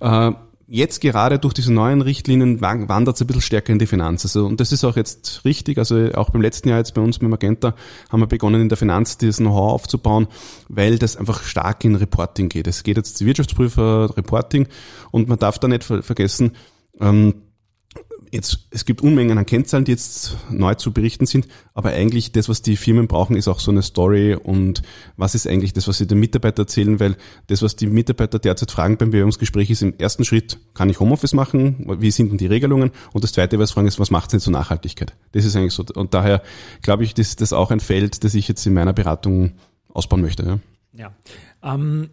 äh, 0.00 0.32
Jetzt 0.66 1.02
gerade 1.02 1.38
durch 1.38 1.52
diese 1.52 1.70
neuen 1.74 2.00
Richtlinien 2.00 2.62
wandert 2.62 3.16
es 3.16 3.20
ein 3.20 3.26
bisschen 3.26 3.42
stärker 3.42 3.74
in 3.74 3.78
die 3.78 3.86
Finanz. 3.86 4.24
Also, 4.24 4.46
und 4.46 4.60
das 4.60 4.72
ist 4.72 4.82
auch 4.82 4.96
jetzt 4.96 5.44
richtig. 5.44 5.76
Also 5.76 6.08
auch 6.14 6.30
beim 6.30 6.40
letzten 6.40 6.70
Jahr 6.70 6.78
jetzt 6.78 6.94
bei 6.94 7.02
uns 7.02 7.18
bei 7.18 7.28
Magenta 7.28 7.74
haben 8.08 8.20
wir 8.20 8.26
begonnen 8.26 8.62
in 8.62 8.70
der 8.70 8.78
Finanz 8.78 9.18
dieses 9.18 9.36
Know-how 9.36 9.72
aufzubauen, 9.74 10.26
weil 10.70 10.98
das 10.98 11.18
einfach 11.18 11.42
stark 11.42 11.84
in 11.84 11.96
Reporting 11.96 12.48
geht. 12.48 12.66
Es 12.66 12.82
geht 12.82 12.96
jetzt 12.96 13.22
Wirtschaftsprüfer, 13.22 14.16
Reporting 14.16 14.66
und 15.10 15.28
man 15.28 15.38
darf 15.38 15.58
da 15.58 15.68
nicht 15.68 15.84
ver 15.84 16.02
vergessen, 16.02 16.52
ähm, 17.00 17.34
Jetzt, 18.34 18.66
es 18.70 18.84
gibt 18.84 19.00
Unmengen 19.00 19.38
an 19.38 19.46
Kennzahlen, 19.46 19.84
die 19.84 19.92
jetzt 19.92 20.36
neu 20.50 20.74
zu 20.74 20.92
berichten 20.92 21.24
sind, 21.24 21.46
aber 21.72 21.90
eigentlich 21.90 22.32
das, 22.32 22.48
was 22.48 22.62
die 22.62 22.76
Firmen 22.76 23.06
brauchen, 23.06 23.36
ist 23.36 23.46
auch 23.46 23.60
so 23.60 23.70
eine 23.70 23.82
Story 23.82 24.34
und 24.34 24.82
was 25.16 25.36
ist 25.36 25.46
eigentlich 25.46 25.72
das, 25.72 25.86
was 25.86 25.98
sie 25.98 26.08
den 26.08 26.18
Mitarbeitern 26.18 26.64
erzählen, 26.64 26.98
weil 26.98 27.16
das, 27.46 27.62
was 27.62 27.76
die 27.76 27.86
Mitarbeiter 27.86 28.40
derzeit 28.40 28.72
fragen 28.72 28.96
beim 28.96 29.12
Bewerbungsgespräch 29.12 29.70
ist, 29.70 29.82
im 29.82 29.94
ersten 29.98 30.24
Schritt, 30.24 30.58
kann 30.74 30.90
ich 30.90 30.98
Homeoffice 30.98 31.32
machen, 31.32 31.86
wie 32.00 32.10
sind 32.10 32.30
denn 32.30 32.38
die 32.38 32.48
Regelungen 32.48 32.90
und 33.12 33.22
das 33.22 33.30
zweite, 33.30 33.60
was 33.60 33.70
fragen 33.70 33.86
ist, 33.86 34.00
was 34.00 34.10
macht 34.10 34.24
es 34.24 34.30
denn 34.32 34.40
zur 34.40 34.52
Nachhaltigkeit? 34.52 35.14
Das 35.30 35.44
ist 35.44 35.54
eigentlich 35.54 35.74
so 35.74 35.84
und 35.94 36.12
daher 36.12 36.42
glaube 36.82 37.04
ich, 37.04 37.14
das 37.14 37.28
ist 37.28 37.40
das 37.40 37.52
auch 37.52 37.70
ein 37.70 37.78
Feld, 37.78 38.24
das 38.24 38.34
ich 38.34 38.48
jetzt 38.48 38.66
in 38.66 38.74
meiner 38.74 38.92
Beratung 38.92 39.52
ausbauen 39.90 40.22
möchte. 40.22 40.42
Ja. 40.42 40.58
Ja. 40.92 41.12
Ähm, 41.62 42.08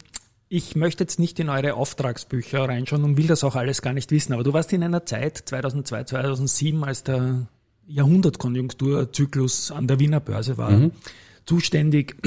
ich 0.53 0.75
möchte 0.75 1.05
jetzt 1.05 1.17
nicht 1.17 1.39
in 1.39 1.47
eure 1.47 1.75
Auftragsbücher 1.75 2.67
reinschauen 2.67 3.05
und 3.05 3.15
will 3.15 3.27
das 3.27 3.45
auch 3.45 3.55
alles 3.55 3.81
gar 3.81 3.93
nicht 3.93 4.11
wissen, 4.11 4.33
aber 4.33 4.43
du 4.43 4.51
warst 4.51 4.73
in 4.73 4.83
einer 4.83 5.05
Zeit, 5.05 5.37
2002, 5.37 6.03
2007, 6.03 6.83
als 6.83 7.03
der 7.05 7.47
Jahrhundertkonjunkturzyklus 7.87 9.71
an 9.71 9.87
der 9.87 9.99
Wiener 9.99 10.19
Börse 10.19 10.57
war, 10.57 10.91
zuständig 11.45 12.17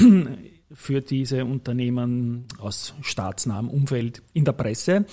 für 0.73 1.01
diese 1.01 1.45
Unternehmen 1.45 2.45
aus 2.57 2.95
staatsnahem 3.01 3.69
Umfeld 3.69 4.23
in 4.33 4.43
der 4.43 4.53
Presse. 4.53 5.05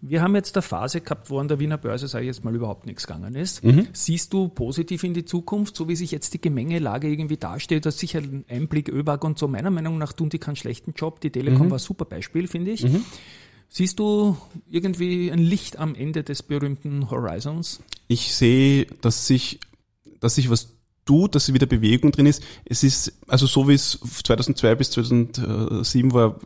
Wir 0.00 0.22
haben 0.22 0.34
jetzt 0.36 0.56
eine 0.56 0.62
Phase 0.62 1.00
gehabt, 1.00 1.28
wo 1.28 1.40
an 1.40 1.48
der 1.48 1.58
Wiener 1.58 1.76
Börse, 1.76 2.06
sage 2.06 2.24
ich 2.24 2.28
jetzt 2.28 2.44
mal, 2.44 2.54
überhaupt 2.54 2.86
nichts 2.86 3.06
gegangen 3.06 3.34
ist. 3.34 3.62
Siehst 3.92 4.32
du 4.32 4.48
positiv 4.48 5.02
in 5.02 5.12
die 5.12 5.24
Zukunft, 5.24 5.76
so 5.76 5.88
wie 5.88 5.96
sich 5.96 6.12
jetzt 6.12 6.34
die 6.34 6.40
Gemengelage 6.40 7.08
irgendwie 7.08 7.36
darstellt? 7.36 7.84
Das 7.84 7.94
ist 7.94 8.00
sicher 8.00 8.20
ein 8.20 8.44
Einblick, 8.48 8.88
ÖBAG 8.88 9.24
und 9.24 9.38
so. 9.38 9.48
Meiner 9.48 9.70
Meinung 9.70 9.98
nach 9.98 10.12
tun 10.12 10.28
die 10.28 10.38
keinen 10.38 10.56
schlechten 10.56 10.92
Job. 10.96 11.20
Die 11.20 11.30
Telekom 11.30 11.70
war 11.70 11.78
ein 11.78 11.80
super 11.80 12.04
Beispiel, 12.04 12.46
finde 12.46 12.70
ich. 12.70 12.86
Siehst 13.70 13.98
du 13.98 14.36
irgendwie 14.70 15.30
ein 15.30 15.40
Licht 15.40 15.78
am 15.78 15.94
Ende 15.94 16.22
des 16.22 16.42
berühmten 16.42 17.10
Horizons? 17.10 17.80
Ich 18.06 18.34
sehe, 18.34 18.86
dass 19.02 19.26
sich, 19.26 19.60
dass 20.20 20.36
sich 20.36 20.48
was 20.48 20.77
tut, 21.08 21.34
dass 21.34 21.52
wieder 21.54 21.66
Bewegung 21.66 22.12
drin 22.12 22.26
ist. 22.26 22.42
Es 22.66 22.84
ist, 22.84 23.14
also 23.26 23.46
so 23.46 23.66
wie 23.66 23.74
es 23.74 23.98
2002 24.24 24.74
bis 24.74 24.90
2007 24.90 26.12
war, 26.12 26.36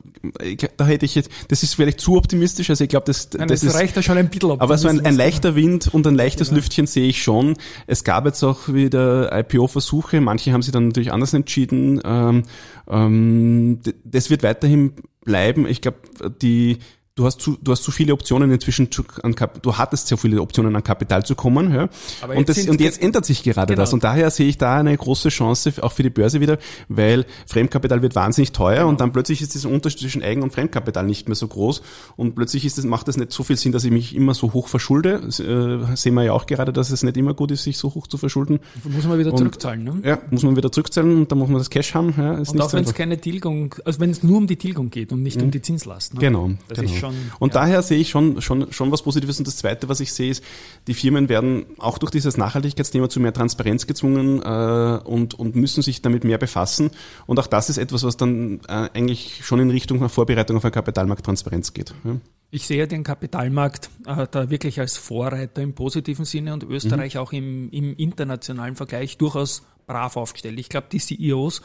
da 0.76 0.86
hätte 0.86 1.04
ich 1.04 1.16
jetzt, 1.16 1.30
das 1.48 1.62
ist 1.62 1.74
vielleicht 1.74 2.00
zu 2.00 2.16
optimistisch, 2.16 2.70
also 2.70 2.84
ich 2.84 2.90
glaube, 2.90 3.06
das, 3.06 3.28
Nein, 3.36 3.48
das, 3.48 3.60
das 3.60 3.74
reicht 3.74 3.96
ja 3.96 4.02
schon 4.02 4.18
ein 4.18 4.28
bisschen 4.30 4.60
aber 4.60 4.78
so 4.78 4.88
ein, 4.88 5.04
ein 5.04 5.16
leichter 5.16 5.54
Wind 5.56 5.92
und 5.92 6.06
ein 6.06 6.14
leichtes 6.14 6.48
Genau. 6.48 6.60
Lüftchen 6.60 6.86
sehe 6.86 7.08
ich 7.08 7.22
schon. 7.22 7.56
Es 7.86 8.04
gab 8.04 8.26
jetzt 8.26 8.42
auch 8.42 8.68
wieder 8.68 9.36
IPO-Versuche, 9.36 10.20
manche 10.20 10.52
haben 10.52 10.62
sich 10.62 10.72
dann 10.72 10.88
natürlich 10.88 11.12
anders 11.12 11.34
entschieden. 11.34 12.00
Ähm, 12.04 12.42
ähm, 12.88 13.80
das 14.04 14.30
wird 14.30 14.42
weiterhin 14.42 14.92
bleiben. 15.24 15.66
Ich 15.66 15.80
glaube, 15.80 15.98
die 16.40 16.78
Du 17.14 17.26
hast, 17.26 17.42
zu, 17.42 17.58
du 17.60 17.72
hast 17.72 17.82
zu 17.82 17.90
viele 17.90 18.14
Optionen 18.14 18.50
inzwischen, 18.50 18.90
zu, 18.90 19.04
an 19.22 19.34
Kap, 19.34 19.62
du 19.62 19.76
hattest 19.76 20.08
so 20.08 20.16
viele 20.16 20.40
Optionen 20.40 20.74
an 20.74 20.82
Kapital 20.82 21.22
zu 21.26 21.34
kommen. 21.34 21.70
Ja? 21.70 21.90
Aber 22.22 22.32
und, 22.34 22.48
jetzt 22.48 22.56
das, 22.62 22.68
und 22.70 22.80
jetzt 22.80 23.02
ändert 23.02 23.26
sich 23.26 23.42
gerade 23.42 23.74
Genau. 23.74 23.82
das. 23.82 23.92
Und 23.92 24.02
daher 24.02 24.30
sehe 24.30 24.48
ich 24.48 24.56
da 24.56 24.76
eine 24.78 24.96
große 24.96 25.28
Chance 25.28 25.74
auch 25.82 25.92
für 25.92 26.02
die 26.02 26.08
Börse 26.08 26.40
wieder, 26.40 26.56
weil 26.88 27.26
Fremdkapital 27.46 28.00
wird 28.00 28.14
wahnsinnig 28.14 28.52
teuer 28.52 28.76
Genau. 28.76 28.88
und 28.88 29.00
dann 29.02 29.12
plötzlich 29.12 29.42
ist 29.42 29.52
dieser 29.52 29.68
Unterschied 29.68 30.00
zwischen 30.00 30.22
Eigen- 30.22 30.40
und 30.42 30.54
Fremdkapital 30.54 31.04
nicht 31.04 31.28
mehr 31.28 31.34
so 31.34 31.48
groß 31.48 31.82
und 32.16 32.34
plötzlich 32.34 32.64
ist 32.64 32.78
es, 32.78 32.86
macht 32.86 33.08
es 33.08 33.18
nicht 33.18 33.30
so 33.30 33.42
viel 33.42 33.56
Sinn, 33.58 33.72
dass 33.72 33.84
ich 33.84 33.90
mich 33.90 34.16
immer 34.16 34.32
so 34.32 34.54
hoch 34.54 34.68
verschulde. 34.68 35.20
Das, 35.22 35.38
äh, 35.38 35.80
sehen 35.96 36.14
wir 36.14 36.22
ja 36.24 36.32
auch 36.32 36.46
gerade, 36.46 36.72
dass 36.72 36.90
es 36.90 37.02
nicht 37.02 37.18
immer 37.18 37.34
gut 37.34 37.50
ist, 37.50 37.64
sich 37.64 37.76
so 37.76 37.92
hoch 37.94 38.06
zu 38.06 38.16
verschulden. 38.16 38.58
Muss 38.84 39.04
man 39.04 39.18
wieder 39.18 39.32
Und- 39.32 39.36
zurückzahlen. 39.38 39.84
Ne? 39.84 40.00
Ja, 40.02 40.18
muss 40.30 40.44
man 40.44 40.56
wieder 40.56 40.72
zurückzahlen 40.72 41.14
und 41.14 41.30
dann 41.30 41.38
muss 41.38 41.50
man 41.50 41.58
das 41.58 41.68
Cash 41.68 41.92
haben. 41.92 42.14
Ja, 42.16 42.32
Und 42.38 42.58
auch 42.62 42.72
wenn 42.72 42.84
es 42.84 42.94
keine 42.94 43.20
Tilgung, 43.20 43.74
also 43.84 44.00
wenn 44.00 44.08
es 44.08 44.22
nur 44.22 44.38
um 44.38 44.46
die 44.46 44.56
Tilgung 44.56 44.88
geht 44.88 45.12
und 45.12 45.22
nicht 45.22 45.42
um 45.42 45.50
die 45.50 45.60
Zinslast. 45.60 46.14
Ne? 46.14 46.20
Genau, 46.20 46.50
Das 46.68 46.78
genau. 46.78 47.01
Schon, 47.02 47.14
und 47.38 47.54
ja. 47.54 47.60
daher 47.60 47.82
sehe 47.82 47.98
ich 47.98 48.10
schon, 48.10 48.40
schon, 48.40 48.72
schon 48.72 48.90
was 48.90 49.02
Positives. 49.02 49.38
Und 49.38 49.46
das 49.46 49.56
Zweite, 49.56 49.88
was 49.88 50.00
ich 50.00 50.12
sehe, 50.12 50.30
ist, 50.30 50.42
die 50.86 50.94
Firmen 50.94 51.28
werden 51.28 51.66
auch 51.78 51.98
durch 51.98 52.10
dieses 52.10 52.36
Nachhaltigkeitsthema 52.36 53.08
zu 53.08 53.20
mehr 53.20 53.32
Transparenz 53.32 53.86
gezwungen 53.86 54.40
äh, 54.42 55.00
und, 55.04 55.34
und 55.34 55.56
müssen 55.56 55.82
sich 55.82 56.02
damit 56.02 56.24
mehr 56.24 56.38
befassen. 56.38 56.90
Und 57.26 57.38
auch 57.38 57.46
das 57.46 57.68
ist 57.68 57.78
etwas, 57.78 58.04
was 58.04 58.16
dann 58.16 58.60
äh, 58.68 58.88
eigentlich 58.94 59.44
schon 59.44 59.60
in 59.60 59.70
Richtung 59.70 59.98
einer 59.98 60.08
Vorbereitung 60.08 60.56
auf 60.56 60.64
eine 60.64 60.72
Kapitalmarkttransparenz 60.72 61.72
geht. 61.72 61.94
Ja. 62.04 62.16
Ich 62.54 62.66
sehe 62.66 62.86
den 62.86 63.02
Kapitalmarkt 63.02 63.88
äh, 64.06 64.26
da 64.30 64.50
wirklich 64.50 64.78
als 64.78 64.98
Vorreiter 64.98 65.62
im 65.62 65.74
positiven 65.74 66.26
Sinne 66.26 66.52
und 66.52 66.64
Österreich 66.64 67.14
Mhm. 67.14 67.20
auch 67.20 67.32
im, 67.32 67.70
im 67.70 67.96
internationalen 67.96 68.76
Vergleich 68.76 69.16
durchaus 69.16 69.62
brav 69.86 70.16
aufgestellt. 70.16 70.58
Ich 70.58 70.68
glaube, 70.68 70.86
die 70.92 70.98
CEOs 70.98 71.62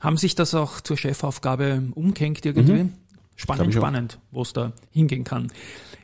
haben 0.00 0.16
sich 0.16 0.34
das 0.34 0.54
auch 0.54 0.80
zur 0.80 0.96
Chefaufgabe 0.96 1.84
umgehängt 1.94 2.44
irgendwie. 2.44 2.88
Spannend, 3.40 3.72
spannend, 3.72 4.18
wo 4.32 4.42
es 4.42 4.52
da 4.52 4.72
hingehen 4.90 5.24
kann. 5.24 5.50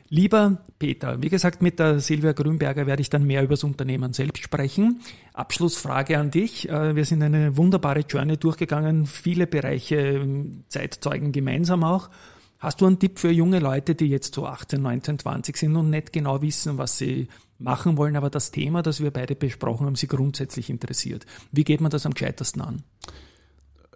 Lieber 0.09 0.57
Peter, 0.79 1.21
wie 1.21 1.29
gesagt, 1.29 1.61
mit 1.61 1.77
der 1.77 1.99
Silvia 1.99 2.31
Grünberger 2.31 2.87
werde 2.87 3.01
ich 3.01 3.11
dann 3.11 3.25
mehr 3.25 3.43
über 3.43 3.53
das 3.53 3.63
Unternehmen 3.63 4.11
selbst 4.13 4.41
sprechen. 4.41 5.01
Abschlussfrage 5.33 6.17
an 6.17 6.31
dich. 6.31 6.67
Äh, 6.67 6.95
Wir 6.95 7.05
sind 7.05 7.21
eine 7.21 7.55
wunderbare 7.55 7.99
Journey 7.99 8.37
durchgegangen, 8.37 9.05
viele 9.05 9.45
Bereiche, 9.45 9.97
ähm, 9.97 10.63
Zeitzeugen 10.69 11.31
gemeinsam 11.31 11.83
auch. 11.83 12.09
Hast 12.57 12.81
du 12.81 12.87
einen 12.87 12.97
Tipp 12.97 13.19
für 13.19 13.29
junge 13.29 13.59
Leute, 13.59 13.93
die 13.93 14.07
jetzt 14.07 14.33
so 14.33 14.47
18, 14.47 14.81
19, 14.81 15.19
20 15.19 15.57
sind 15.57 15.75
und 15.75 15.91
nicht 15.91 16.11
genau 16.11 16.41
wissen, 16.41 16.79
was 16.79 16.97
sie 16.97 17.27
machen 17.59 17.97
wollen, 17.97 18.15
aber 18.15 18.31
das 18.31 18.49
Thema, 18.49 18.81
das 18.81 18.99
wir 18.99 19.11
beide 19.11 19.35
besprochen 19.35 19.85
haben, 19.85 19.95
sie 19.95 20.07
grundsätzlich 20.07 20.71
interessiert? 20.71 21.27
Wie 21.51 21.63
geht 21.63 21.81
man 21.81 21.91
das 21.91 22.07
am 22.07 22.15
gescheitesten 22.15 22.61
an? 22.63 22.83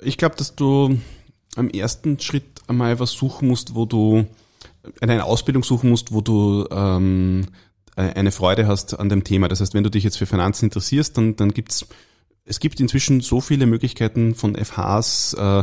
Ich 0.04 0.18
glaube, 0.18 0.36
dass 0.36 0.56
du 0.56 1.00
am 1.56 1.70
ersten 1.70 2.20
Schritt 2.20 2.62
einmal 2.68 3.00
was 3.00 3.12
suchen 3.12 3.48
musst, 3.48 3.76
wo 3.76 3.86
du 3.86 4.26
eine 5.00 5.26
Ausbildung 5.26 5.64
suchen 5.64 5.90
musst, 5.90 6.14
wo 6.14 6.22
du 6.22 6.68
ähm, 6.72 7.48
eine 7.96 8.32
Freude 8.32 8.68
hast 8.68 9.00
an 9.00 9.10
dem 9.10 9.24
Thema. 9.24 9.48
Das 9.48 9.62
heißt, 9.62 9.74
wenn 9.74 9.84
du 9.84 9.92
dich 9.92 10.04
jetzt 10.04 10.18
für 10.18 10.26
Finanzen 10.26 10.66
interessierst, 10.66 11.18
dann, 11.18 11.36
dann 11.36 11.52
gibt's 11.52 11.88
es 12.44 12.60
gibt 12.60 12.80
inzwischen 12.80 13.22
so 13.22 13.40
viele 13.40 13.68
Möglichkeiten 13.68 14.34
von 14.34 14.56
FHs 14.56 15.36
äh, 15.40 15.60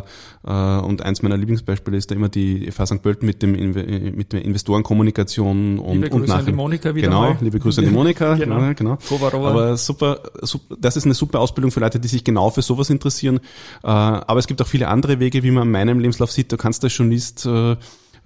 äh, 0.47 0.81
und 0.81 1.03
eins 1.03 1.23
meiner 1.23 1.37
Lieblingsbeispiele 1.37 1.97
ist 1.97 2.11
da 2.11 2.15
immer 2.15 2.29
die 2.29 2.71
FH 2.71 2.87
St. 2.87 3.03
Pölten 3.03 3.27
mit 3.27 3.43
dem 3.43 3.53
mit 3.53 4.33
der 4.33 4.45
Investorenkommunikation 4.45 5.81
und 5.81 6.03
Liebe 6.03 6.15
und 6.15 6.23
Grüße 6.23 6.35
an 6.35 6.47
die 6.47 6.53
Monika 6.53 6.95
wieder 6.95 7.09
Genau, 7.09 7.21
mal. 7.21 7.39
liebe 7.41 7.59
Grüße 7.59 7.81
an 7.81 7.87
die 7.89 7.93
Monika. 7.93 8.35
Genau. 8.39 8.61
ja, 8.61 8.73
genau. 8.75 8.99
Aber 9.33 9.77
super, 9.77 10.21
super, 10.43 10.77
das 10.79 10.97
ist 10.97 11.05
eine 11.05 11.15
super 11.15 11.41
Ausbildung 11.41 11.73
für 11.73 11.81
Leute, 11.81 11.99
die 11.99 12.09
sich 12.09 12.23
genau 12.23 12.51
für 12.51 12.63
sowas 12.63 12.91
interessieren. 12.91 13.41
Äh, 13.83 13.89
aber 13.89 14.39
es 14.39 14.47
gibt 14.47 14.63
auch 14.63 14.67
viele 14.69 14.87
andere 14.89 15.19
Wege, 15.19 15.43
wie 15.43 15.51
man 15.51 15.65
in 15.65 15.73
meinem 15.73 15.99
Lebenslauf 15.99 16.31
sieht. 16.31 16.53
Du 16.53 16.57
kannst 16.57 16.85
als 16.85 16.97
Journalist 16.97 17.45
äh, 17.45 17.77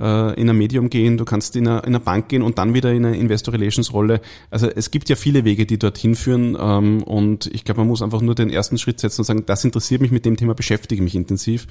äh, 0.01 0.41
in 0.41 0.49
ein 0.51 0.57
Medium 0.57 0.91
gehen, 0.91 1.17
du 1.19 1.25
kannst 1.25 1.57
in 1.57 1.67
eine, 1.69 1.79
in 1.81 1.87
eine 1.87 2.01
Bank 2.01 2.29
gehen 2.29 2.43
und 2.43 2.59
dann 2.59 2.75
wieder 2.75 2.93
in 2.93 3.05
eine 3.05 3.17
Investor 3.17 3.55
Relations 3.55 3.93
Rolle. 3.93 4.21
Also 4.51 4.69
es 4.69 4.91
gibt 4.91 5.09
ja 5.09 5.17
viele 5.17 5.45
Wege, 5.45 5.67
die 5.67 5.79
dorthin 5.79 6.15
führen 6.15 6.57
ähm, 6.61 7.03
und 7.03 7.47
ich 7.47 7.65
glaube, 7.65 7.81
man 7.81 7.89
muss 7.89 8.03
einfach 8.03 8.21
nur 8.21 8.35
den 8.35 8.51
ersten 8.51 8.79
Schritt 8.79 9.01
setzen 9.01 9.21
und 9.23 9.25
sagen, 9.25 9.43
das 9.47 9.65
interessiert 9.65 10.01
mich 10.01 10.11
mit 10.11 10.25
dem 10.25 10.37
Thema, 10.37 10.55
beschäftige 10.55 11.03
mich 11.03 11.15
intensiv 11.15 11.67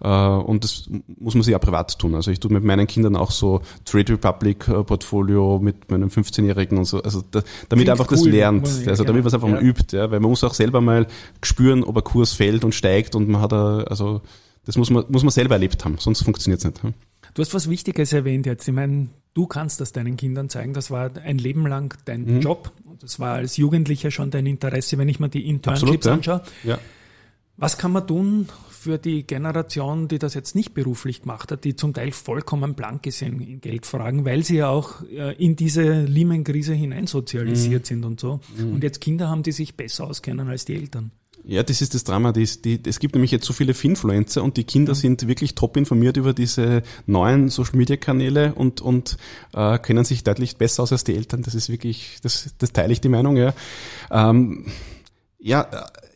äh, 0.00 0.08
und 0.08 0.64
das 0.64 0.88
muss 1.18 1.34
man 1.34 1.42
sich 1.42 1.52
ja 1.52 1.58
privat 1.58 1.98
tun. 1.98 2.14
Also 2.14 2.30
ich 2.30 2.40
tue 2.40 2.52
mit 2.52 2.64
meinen 2.64 2.86
Kindern 2.86 3.16
auch 3.16 3.30
so 3.30 3.60
Trade 3.84 4.12
Republic 4.14 4.68
äh, 4.68 4.82
Portfolio 4.84 5.58
mit 5.62 5.90
meinem 5.90 6.08
15-Jährigen 6.08 6.78
und 6.78 6.84
so, 6.84 7.02
also 7.02 7.22
da, 7.30 7.42
damit 7.68 7.84
Klingt 7.86 7.90
einfach 7.90 8.06
das 8.06 8.22
cool. 8.22 8.30
lernt, 8.30 8.60
Muss 8.62 8.80
ich- 8.82 8.88
also 8.88 9.04
damit 9.04 9.22
man 9.22 9.28
es 9.28 9.34
einfach 9.34 9.48
ja. 9.48 9.54
mal 9.54 9.62
übt, 9.62 9.96
ja, 9.96 10.10
weil 10.10 10.20
man 10.20 10.30
muss 10.30 10.44
auch 10.44 10.54
selber 10.54 10.80
mal 10.80 11.06
spüren, 11.42 11.84
ob 11.84 11.96
ein 11.96 12.04
Kurs 12.04 12.32
fällt 12.32 12.64
und 12.64 12.74
steigt 12.74 13.14
und 13.14 13.28
man 13.28 13.40
hat 13.40 13.52
a, 13.52 13.80
also 13.84 14.20
das 14.64 14.76
muss 14.76 14.90
man, 14.90 15.04
muss 15.08 15.22
man 15.22 15.30
selber 15.30 15.54
erlebt 15.54 15.84
haben, 15.84 15.96
sonst 15.98 16.22
funktioniert 16.22 16.58
es 16.60 16.64
nicht. 16.64 16.82
hm? 16.82 16.94
Du 17.36 17.42
hast 17.42 17.52
was 17.52 17.68
Wichtiges 17.68 18.14
erwähnt 18.14 18.46
jetzt. 18.46 18.66
Ich 18.66 18.72
meine, 18.74 19.08
du 19.34 19.46
kannst 19.46 19.78
das 19.82 19.92
deinen 19.92 20.16
Kindern 20.16 20.48
zeigen. 20.48 20.72
Das 20.72 20.90
war 20.90 21.10
ein 21.22 21.36
Leben 21.36 21.66
lang 21.66 21.94
dein 22.06 22.24
Mhm. 22.36 22.40
Job. 22.40 22.72
Und 22.86 23.02
das 23.02 23.20
war 23.20 23.34
als 23.34 23.58
Jugendlicher 23.58 24.10
schon 24.10 24.30
dein 24.30 24.46
Interesse, 24.46 24.96
wenn 24.96 25.10
ich 25.10 25.20
mir 25.20 25.28
die 25.28 25.46
Internships 25.46 26.06
ja. 26.06 26.14
anschaue. 26.14 26.42
Ja. 26.64 26.78
Was 27.58 27.76
kann 27.76 27.92
man 27.92 28.06
tun 28.06 28.48
für 28.70 28.96
die 28.96 29.26
Generation, 29.26 30.08
die 30.08 30.18
das 30.18 30.32
jetzt 30.32 30.54
nicht 30.54 30.72
beruflich 30.72 31.22
gemacht 31.22 31.52
hat, 31.52 31.64
die 31.64 31.76
zum 31.76 31.92
Teil 31.92 32.10
vollkommen 32.12 32.72
blank 32.74 33.06
ist 33.06 33.20
in, 33.20 33.38
in 33.40 33.60
Geldfragen, 33.60 34.24
weil 34.24 34.42
sie 34.42 34.56
ja 34.56 34.68
auch 34.70 35.02
äh, 35.10 35.34
in 35.36 35.56
diese 35.56 36.04
Lehman-Krise 36.04 36.72
hineinsozialisiert 36.72 37.82
Mhm. 37.82 37.86
sind 37.86 38.04
und 38.06 38.18
so. 38.20 38.40
Und 38.58 38.82
jetzt 38.82 39.02
Kinder 39.02 39.28
haben, 39.28 39.42
die 39.42 39.52
sich 39.52 39.76
besser 39.76 40.06
auskennen 40.06 40.48
als 40.48 40.64
die 40.64 40.74
Eltern. 40.76 41.10
Ja, 41.48 41.62
das 41.62 41.80
ist 41.80 41.94
das 41.94 42.02
Drama. 42.02 42.32
Die, 42.32 42.44
die, 42.44 42.80
es 42.88 42.98
gibt 42.98 43.14
nämlich 43.14 43.30
jetzt 43.30 43.46
so 43.46 43.52
viele 43.52 43.72
Finfluencer 43.72 44.42
und 44.42 44.56
die 44.56 44.64
Kinder 44.64 44.96
sind 44.96 45.28
wirklich 45.28 45.54
top 45.54 45.76
informiert 45.76 46.16
über 46.16 46.34
diese 46.34 46.82
neuen 47.06 47.50
Social 47.50 47.76
Media 47.76 47.96
Kanäle 47.96 48.52
und, 48.54 48.80
und 48.80 49.16
äh, 49.54 49.78
kennen 49.78 50.04
sich 50.04 50.24
deutlich 50.24 50.56
besser 50.56 50.82
aus 50.82 50.90
als 50.90 51.04
die 51.04 51.14
Eltern. 51.14 51.42
Das 51.42 51.54
ist 51.54 51.68
wirklich, 51.68 52.18
das, 52.20 52.52
das 52.58 52.72
teile 52.72 52.92
ich 52.92 53.00
die 53.00 53.08
Meinung, 53.08 53.36
ja. 53.36 53.54
Ähm, 54.10 54.66
ja, 55.38 55.68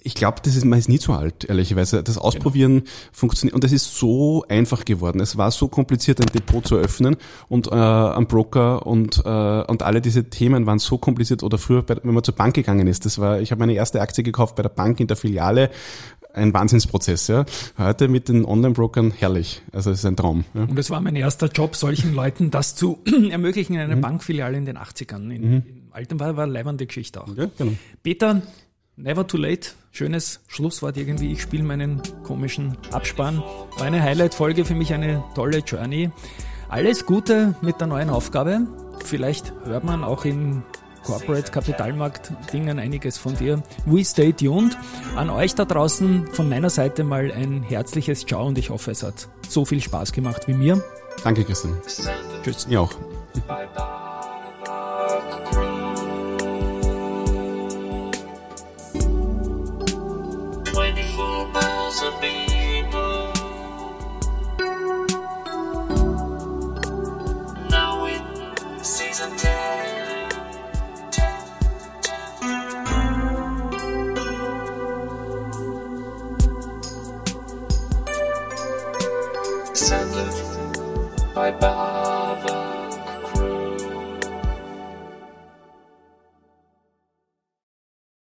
ich 0.02 0.14
glaube, 0.14 0.38
das 0.42 0.56
ist, 0.56 0.64
man 0.64 0.78
ist 0.78 0.88
nie 0.88 0.98
zu 0.98 1.12
alt, 1.12 1.44
ehrlicherweise. 1.44 2.02
Das 2.02 2.16
Ausprobieren 2.18 2.82
funktioniert 3.12 3.54
und 3.54 3.64
es 3.64 3.72
ist 3.72 3.96
so 3.96 4.44
einfach 4.48 4.84
geworden. 4.84 5.20
Es 5.20 5.36
war 5.36 5.50
so 5.50 5.68
kompliziert, 5.68 6.20
ein 6.20 6.26
Depot 6.32 6.66
zu 6.66 6.76
eröffnen 6.76 7.16
und 7.48 7.66
äh, 7.66 7.74
ein 7.74 8.26
Broker 8.26 8.86
und 8.86 9.18
äh, 9.24 9.62
und 9.62 9.82
alle 9.82 10.00
diese 10.00 10.24
Themen 10.30 10.66
waren 10.66 10.78
so 10.78 10.98
kompliziert. 10.98 11.42
Oder 11.42 11.58
früher, 11.58 11.82
bei, 11.82 11.96
wenn 12.02 12.14
man 12.14 12.24
zur 12.24 12.34
Bank 12.34 12.54
gegangen 12.54 12.86
ist, 12.86 13.04
das 13.04 13.18
war, 13.18 13.40
ich 13.40 13.50
habe 13.50 13.58
meine 13.60 13.74
erste 13.74 14.00
Aktie 14.00 14.24
gekauft 14.24 14.56
bei 14.56 14.62
der 14.62 14.70
Bank 14.70 15.00
in 15.00 15.06
der 15.06 15.16
Filiale. 15.16 15.70
Ein 16.32 16.54
Wahnsinnsprozess, 16.54 17.26
ja. 17.26 17.44
Heute 17.76 18.06
mit 18.06 18.28
den 18.28 18.44
Online-Brokern 18.44 19.10
herrlich. 19.10 19.62
Also 19.72 19.90
es 19.90 19.98
ist 19.98 20.04
ein 20.04 20.16
Traum. 20.16 20.44
Ja. 20.54 20.62
Und 20.62 20.78
es 20.78 20.88
war 20.88 21.00
mein 21.00 21.16
erster 21.16 21.48
Job, 21.48 21.74
solchen 21.74 22.14
Leuten 22.14 22.52
das 22.52 22.76
zu 22.76 22.98
ermöglichen 23.30 23.74
in 23.74 23.80
einer 23.80 23.96
Mhm. 23.96 24.00
Bankfiliale 24.00 24.56
in 24.56 24.64
den 24.64 24.78
80ern. 24.78 25.30
In, 25.30 25.42
Im 25.42 25.64
Alten 25.90 26.20
war, 26.20 26.36
war 26.36 26.44
eine 26.44 26.52
leibende 26.52 26.86
Geschichte 26.86 27.20
auch. 27.20 27.28
Ja, 27.36 27.46
genau. 27.58 27.72
Peter, 28.04 28.42
never 29.02 29.26
too 29.26 29.38
late. 29.38 29.70
Schönes 29.92 30.40
Schlusswort 30.46 30.96
irgendwie. 30.96 31.32
Ich 31.32 31.42
spiele 31.42 31.64
meinen 31.64 32.00
komischen 32.22 32.76
Abspann. 32.92 33.38
War 33.76 33.86
eine 33.86 34.02
Highlight-Folge 34.02 34.64
für 34.64 34.74
mich, 34.74 34.92
eine 34.92 35.24
tolle 35.34 35.58
Journey. 35.58 36.10
Alles 36.68 37.06
Gute 37.06 37.54
mit 37.62 37.80
der 37.80 37.88
neuen 37.88 38.10
Aufgabe. 38.10 38.66
Vielleicht 39.04 39.52
hört 39.64 39.84
man 39.84 40.04
auch 40.04 40.24
in 40.24 40.62
Corporate 41.04 41.50
Kapitalmarkt 41.50 42.32
Dingen 42.52 42.78
einiges 42.78 43.18
von 43.18 43.36
dir. 43.36 43.62
We 43.86 44.04
stay 44.04 44.32
tuned. 44.32 44.76
An 45.16 45.30
euch 45.30 45.54
da 45.54 45.64
draußen 45.64 46.28
von 46.28 46.48
meiner 46.48 46.70
Seite 46.70 47.02
mal 47.02 47.32
ein 47.32 47.62
herzliches 47.62 48.26
Ciao 48.26 48.46
und 48.46 48.58
ich 48.58 48.70
hoffe, 48.70 48.90
es 48.92 49.02
hat 49.02 49.28
so 49.48 49.64
viel 49.64 49.80
Spaß 49.80 50.12
gemacht 50.12 50.46
wie 50.46 50.54
mir. 50.54 50.82
Danke, 51.24 51.44
Christian. 51.44 51.76
Tschüss. 52.42 52.68
Mir 52.68 52.82
auch. 52.82 52.94